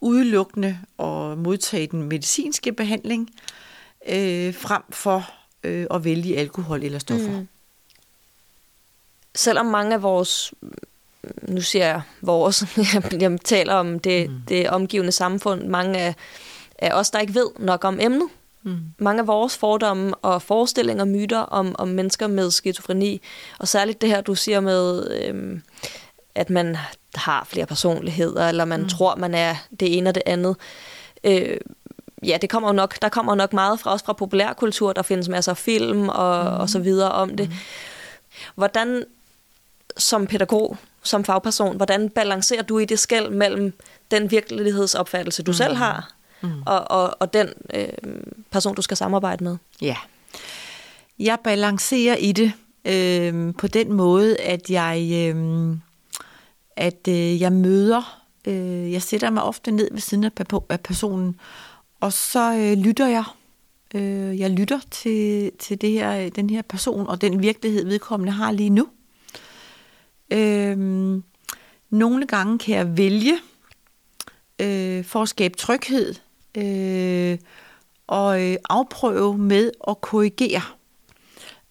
udelukkende 0.00 0.78
at 0.98 1.38
modtage 1.38 1.86
den 1.86 2.02
medicinske 2.02 2.72
behandling, 2.72 3.30
øh, 4.08 4.54
frem 4.54 4.82
for 4.90 5.37
øh, 5.64 5.86
at 5.90 6.04
vælge 6.04 6.36
alkohol 6.36 6.82
eller 6.82 6.98
stoffer. 6.98 7.38
Mm. 7.38 7.48
Selvom 9.34 9.66
mange 9.66 9.94
af 9.94 10.02
vores, 10.02 10.54
nu 11.42 11.60
siger 11.60 11.86
jeg 11.86 12.02
vores, 12.20 12.64
jeg 13.20 13.38
taler 13.44 13.74
om 13.74 13.98
det, 13.98 14.30
mm. 14.30 14.36
det 14.48 14.70
omgivende 14.70 15.12
samfund, 15.12 15.64
mange 15.64 15.98
af, 15.98 16.14
af 16.78 16.90
os, 16.92 17.10
der 17.10 17.18
ikke 17.18 17.34
ved 17.34 17.48
nok 17.58 17.84
om 17.84 18.00
emnet, 18.00 18.28
Mm. 18.62 18.78
Mange 18.98 19.20
af 19.20 19.26
vores 19.26 19.56
fordomme 19.56 20.14
og 20.14 20.42
forestillinger, 20.42 21.04
myter 21.04 21.38
om, 21.38 21.74
om 21.78 21.88
mennesker 21.88 22.26
med 22.26 22.50
skizofreni, 22.50 23.20
og 23.58 23.68
særligt 23.68 24.00
det 24.00 24.08
her, 24.08 24.20
du 24.20 24.34
siger 24.34 24.60
med, 24.60 25.10
øhm, 25.10 25.62
at 26.34 26.50
man 26.50 26.76
har 27.14 27.44
flere 27.50 27.66
personligheder, 27.66 28.48
eller 28.48 28.64
man 28.64 28.80
mm. 28.80 28.88
tror, 28.88 29.16
man 29.16 29.34
er 29.34 29.54
det 29.80 29.98
ene 29.98 30.10
og 30.10 30.14
det 30.14 30.22
andet. 30.26 30.56
Øh, 31.24 31.56
ja, 32.22 32.38
det 32.42 32.50
kommer 32.50 32.72
nok, 32.72 33.02
der 33.02 33.08
kommer 33.08 33.34
nok 33.34 33.52
meget 33.52 33.80
fra 33.80 33.92
os 33.92 34.02
fra 34.02 34.12
populærkultur. 34.12 34.92
Der 34.92 35.02
findes 35.02 35.28
masser 35.28 35.52
af 35.52 35.56
film 35.56 36.08
og, 36.08 36.44
mm. 36.44 36.60
og 36.60 36.70
så 36.70 36.78
videre 36.78 37.12
om 37.12 37.36
det. 37.36 37.48
Mm. 37.48 37.54
Hvordan 38.54 39.04
som 39.96 40.26
pædagog, 40.26 40.76
som 41.02 41.24
fagperson, 41.24 41.76
hvordan 41.76 42.10
balancerer 42.10 42.62
du 42.62 42.78
i 42.78 42.84
det 42.84 42.98
skæld 42.98 43.30
mellem 43.30 43.72
den 44.10 44.30
virkelighedsopfattelse, 44.30 45.42
du 45.42 45.50
mm. 45.50 45.54
selv 45.54 45.74
har, 45.74 46.12
mm. 46.40 46.62
og, 46.66 46.90
og, 46.90 47.16
og 47.20 47.32
den 47.32 47.48
øh, 47.74 47.88
person, 48.50 48.74
du 48.74 48.82
skal 48.82 48.96
samarbejde 48.96 49.44
med? 49.44 49.56
Ja. 49.82 49.96
Jeg 51.18 51.38
balancerer 51.44 52.16
i 52.16 52.32
det 52.32 52.52
øh, 52.84 53.54
på 53.54 53.66
den 53.66 53.92
måde, 53.92 54.36
at 54.36 54.70
jeg, 54.70 55.10
øh, 55.12 55.76
at 56.76 57.08
øh, 57.08 57.40
jeg 57.40 57.52
møder, 57.52 58.22
øh, 58.44 58.92
jeg 58.92 59.02
sætter 59.02 59.30
mig 59.30 59.42
ofte 59.42 59.70
ned 59.70 59.88
ved 59.92 60.00
siden 60.00 60.24
af 60.24 60.80
personen, 60.84 61.40
og 62.00 62.12
så 62.12 62.54
øh, 62.54 62.78
lytter 62.84 63.06
jeg. 63.06 63.24
Øh, 63.94 64.38
jeg 64.38 64.50
lytter 64.50 64.80
til, 64.90 65.52
til 65.58 65.80
det 65.80 65.90
her, 65.90 66.24
øh, 66.24 66.30
den 66.36 66.50
her 66.50 66.62
person 66.62 67.06
og 67.06 67.20
den 67.20 67.42
virkelighed, 67.42 67.84
vedkommende 67.84 68.32
har 68.32 68.52
lige 68.52 68.70
nu. 68.70 68.88
Øh, 70.30 70.78
nogle 71.90 72.26
gange 72.26 72.58
kan 72.58 72.74
jeg 72.74 72.96
vælge 72.96 73.38
øh, 74.58 75.04
for 75.04 75.22
at 75.22 75.28
skabe 75.28 75.56
tryghed 75.56 76.14
øh, 76.54 77.38
og 78.06 78.42
øh, 78.42 78.56
afprøve 78.68 79.38
med 79.38 79.70
at 79.88 80.00
korrigere. 80.00 80.62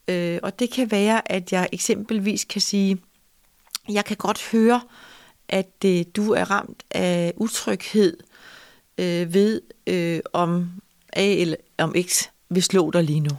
Øh, 0.08 0.40
og 0.44 0.60
det 0.60 0.72
kan 0.72 0.92
være, 0.92 1.32
at 1.32 1.52
jeg 1.52 1.70
eksempelvis 1.72 2.46
kan 2.46 2.62
sige, 2.62 2.98
jeg 3.90 4.06
kan 4.06 4.18
godt 4.18 4.50
høre, 4.52 4.82
at 5.50 5.76
øh, 5.86 6.06
du 6.16 6.32
er 6.32 6.52
ramt 6.52 6.84
af 6.92 7.34
utryghed 7.38 8.18
øh, 8.98 9.34
ved, 9.34 9.62
øh, 9.88 10.20
om 10.34 10.70
A 11.14 11.26
eller 11.26 11.56
om 11.78 11.96
X 12.02 12.24
vil 12.50 12.64
slå 12.64 12.92
dig 12.92 13.04
lige 13.04 13.20
nu. 13.20 13.30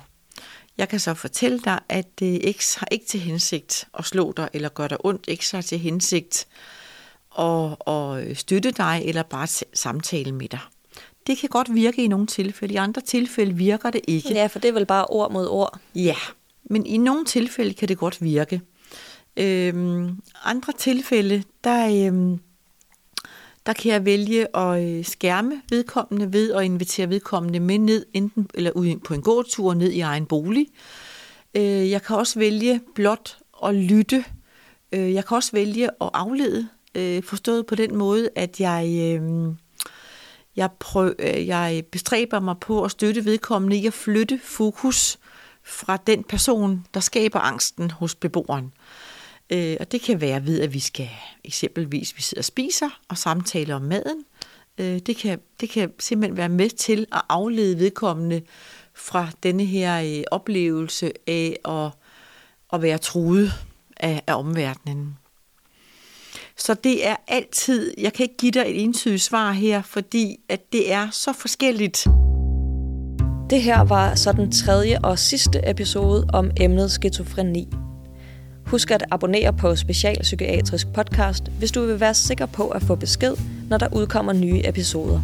Jeg 0.78 0.88
kan 0.88 1.00
så 1.00 1.14
fortælle 1.14 1.60
dig, 1.64 1.80
at 1.88 2.08
øh, 2.22 2.52
X 2.52 2.74
har 2.74 2.88
ikke 2.90 3.06
til 3.06 3.20
hensigt 3.20 3.84
at 3.98 4.04
slå 4.04 4.32
dig 4.36 4.48
eller 4.52 4.68
gøre 4.68 4.88
dig 4.88 5.04
ondt. 5.04 5.40
X 5.40 5.50
har 5.50 5.60
til 5.60 5.78
hensigt 5.78 6.46
at, 7.38 7.76
at 7.86 8.36
støtte 8.36 8.70
dig 8.70 9.02
eller 9.04 9.22
bare 9.22 9.46
samtale 9.74 10.32
med 10.32 10.48
dig. 10.48 10.60
Det 11.26 11.38
kan 11.38 11.48
godt 11.48 11.74
virke 11.74 12.04
i 12.04 12.08
nogle 12.08 12.26
tilfælde. 12.26 12.74
I 12.74 12.76
andre 12.76 13.02
tilfælde 13.02 13.54
virker 13.54 13.90
det 13.90 14.00
ikke. 14.06 14.28
Ja, 14.34 14.46
for 14.46 14.58
det 14.58 14.68
er 14.68 14.72
vel 14.72 14.86
bare 14.86 15.04
ord 15.04 15.32
mod 15.32 15.48
ord. 15.48 15.78
Ja, 15.94 16.16
men 16.64 16.86
i 16.86 16.96
nogle 16.96 17.24
tilfælde 17.24 17.74
kan 17.74 17.88
det 17.88 17.98
godt 17.98 18.22
virke. 18.22 18.60
Øhm, 19.36 20.22
andre 20.44 20.72
tilfælde, 20.78 21.42
der, 21.64 22.06
øhm, 22.06 22.40
der 23.68 23.74
kan 23.74 23.92
jeg 23.92 24.04
vælge 24.04 24.56
at 24.56 24.84
øh, 24.84 25.04
skærme 25.04 25.62
vedkommende 25.70 26.32
ved 26.32 26.52
at 26.52 26.64
invitere 26.64 27.08
vedkommende 27.08 27.60
med 27.60 27.78
ned, 27.78 28.06
enten 28.14 28.48
eller 28.54 28.70
ud 28.70 28.96
på 28.96 29.14
en 29.14 29.22
gåtur 29.22 29.74
ned 29.74 29.90
i 29.92 30.00
egen 30.00 30.26
bolig. 30.26 30.66
Øh, 31.54 31.90
jeg 31.90 32.02
kan 32.02 32.16
også 32.16 32.38
vælge 32.38 32.80
blot 32.94 33.38
at 33.64 33.74
lytte. 33.74 34.24
Øh, 34.92 35.14
jeg 35.14 35.24
kan 35.24 35.36
også 35.36 35.52
vælge 35.52 35.84
at 35.84 36.10
aflede, 36.12 36.68
forstået 37.22 37.66
på 37.66 37.74
den 37.74 37.96
måde, 37.96 38.28
at 38.34 38.60
jeg, 38.60 38.86
jeg, 40.56 40.70
prøv, 40.80 41.14
jeg 41.22 41.82
bestræber 41.92 42.40
mig 42.40 42.56
på 42.60 42.84
at 42.84 42.90
støtte 42.90 43.24
vedkommende 43.24 43.76
i 43.76 43.86
at 43.86 43.92
flytte 43.92 44.40
fokus 44.42 45.18
fra 45.64 45.96
den 45.96 46.24
person, 46.24 46.86
der 46.94 47.00
skaber 47.00 47.38
angsten 47.38 47.90
hos 47.90 48.14
beboeren. 48.14 48.72
Øh, 49.50 49.76
og 49.80 49.92
det 49.92 50.00
kan 50.00 50.20
være 50.20 50.46
ved, 50.46 50.60
at 50.60 50.74
vi 50.74 50.80
skal 50.80 51.08
eksempelvis, 51.44 52.16
vi 52.16 52.22
sidder 52.22 52.40
og 52.40 52.44
spiser 52.44 53.00
og 53.08 53.18
samtaler 53.18 53.74
om 53.74 53.82
maden. 53.82 54.24
Øh, 54.78 54.98
det, 54.98 55.16
kan, 55.16 55.38
det 55.60 55.70
kan 55.70 55.92
simpelthen 55.98 56.36
være 56.36 56.48
med 56.48 56.70
til 56.70 57.06
at 57.12 57.22
aflede 57.28 57.78
vedkommende 57.78 58.42
fra 58.94 59.28
denne 59.42 59.64
her 59.64 60.18
øh, 60.18 60.24
oplevelse 60.30 61.12
af 61.26 61.56
at, 61.64 61.90
at 62.72 62.82
være 62.82 62.98
truet 62.98 63.52
af, 63.96 64.22
af 64.26 64.34
omverdenen. 64.34 65.16
Så 66.56 66.74
det 66.74 67.06
er 67.06 67.16
altid, 67.28 67.94
jeg 67.98 68.12
kan 68.12 68.24
ikke 68.24 68.36
give 68.36 68.52
dig 68.52 68.60
et 68.60 68.82
entydigt 68.82 69.22
svar 69.22 69.52
her, 69.52 69.82
fordi 69.82 70.40
at 70.48 70.72
det 70.72 70.92
er 70.92 71.10
så 71.10 71.32
forskelligt. 71.32 72.06
Det 73.50 73.62
her 73.62 73.80
var 73.80 74.14
så 74.14 74.32
den 74.32 74.52
tredje 74.52 74.98
og 75.02 75.18
sidste 75.18 75.70
episode 75.70 76.26
om 76.32 76.50
emnet 76.60 76.90
skizofreni. 76.90 77.68
Husk 78.70 78.90
at 78.90 79.04
abonnere 79.10 79.52
på 79.52 79.76
Specialpsykiatrisk 79.76 80.92
Podcast, 80.92 81.48
hvis 81.58 81.72
du 81.72 81.86
vil 81.86 82.00
være 82.00 82.14
sikker 82.14 82.46
på 82.46 82.68
at 82.68 82.82
få 82.82 82.94
besked, 82.94 83.34
når 83.70 83.78
der 83.78 83.88
udkommer 83.92 84.32
nye 84.32 84.60
episoder. 84.64 85.20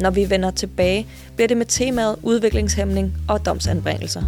Når 0.00 0.10
vi 0.10 0.30
vender 0.30 0.50
tilbage, 0.50 1.06
bliver 1.34 1.48
det 1.48 1.56
med 1.56 1.66
temaet 1.66 2.16
udviklingshæmning 2.22 3.14
og 3.28 3.46
domsanbringelser. 3.46 4.22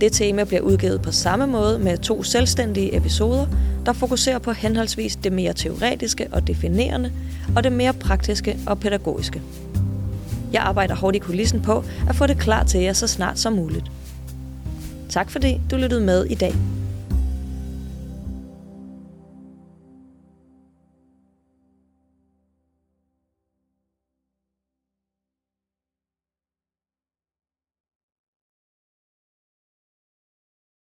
Det 0.00 0.12
tema 0.12 0.44
bliver 0.44 0.60
udgivet 0.60 1.02
på 1.02 1.12
samme 1.12 1.46
måde 1.46 1.78
med 1.78 1.98
to 1.98 2.22
selvstændige 2.22 2.96
episoder, 2.96 3.46
der 3.86 3.92
fokuserer 3.92 4.38
på 4.38 4.52
henholdsvis 4.52 5.16
det 5.16 5.32
mere 5.32 5.52
teoretiske 5.52 6.28
og 6.32 6.46
definerende, 6.46 7.12
og 7.56 7.64
det 7.64 7.72
mere 7.72 7.92
praktiske 7.92 8.58
og 8.66 8.80
pædagogiske. 8.80 9.42
Jeg 10.52 10.62
arbejder 10.62 10.94
hårdt 10.94 11.16
i 11.16 11.18
kulissen 11.18 11.62
på 11.62 11.84
at 12.08 12.16
få 12.16 12.26
det 12.26 12.38
klar 12.38 12.64
til 12.64 12.80
jer 12.80 12.92
så 12.92 13.06
snart 13.06 13.38
som 13.38 13.52
muligt. 13.52 13.84
Tak 15.08 15.30
fordi 15.30 15.60
du 15.70 15.76
lyttede 15.76 16.00
med 16.00 16.24
i 16.24 16.34
dag. 16.34 16.54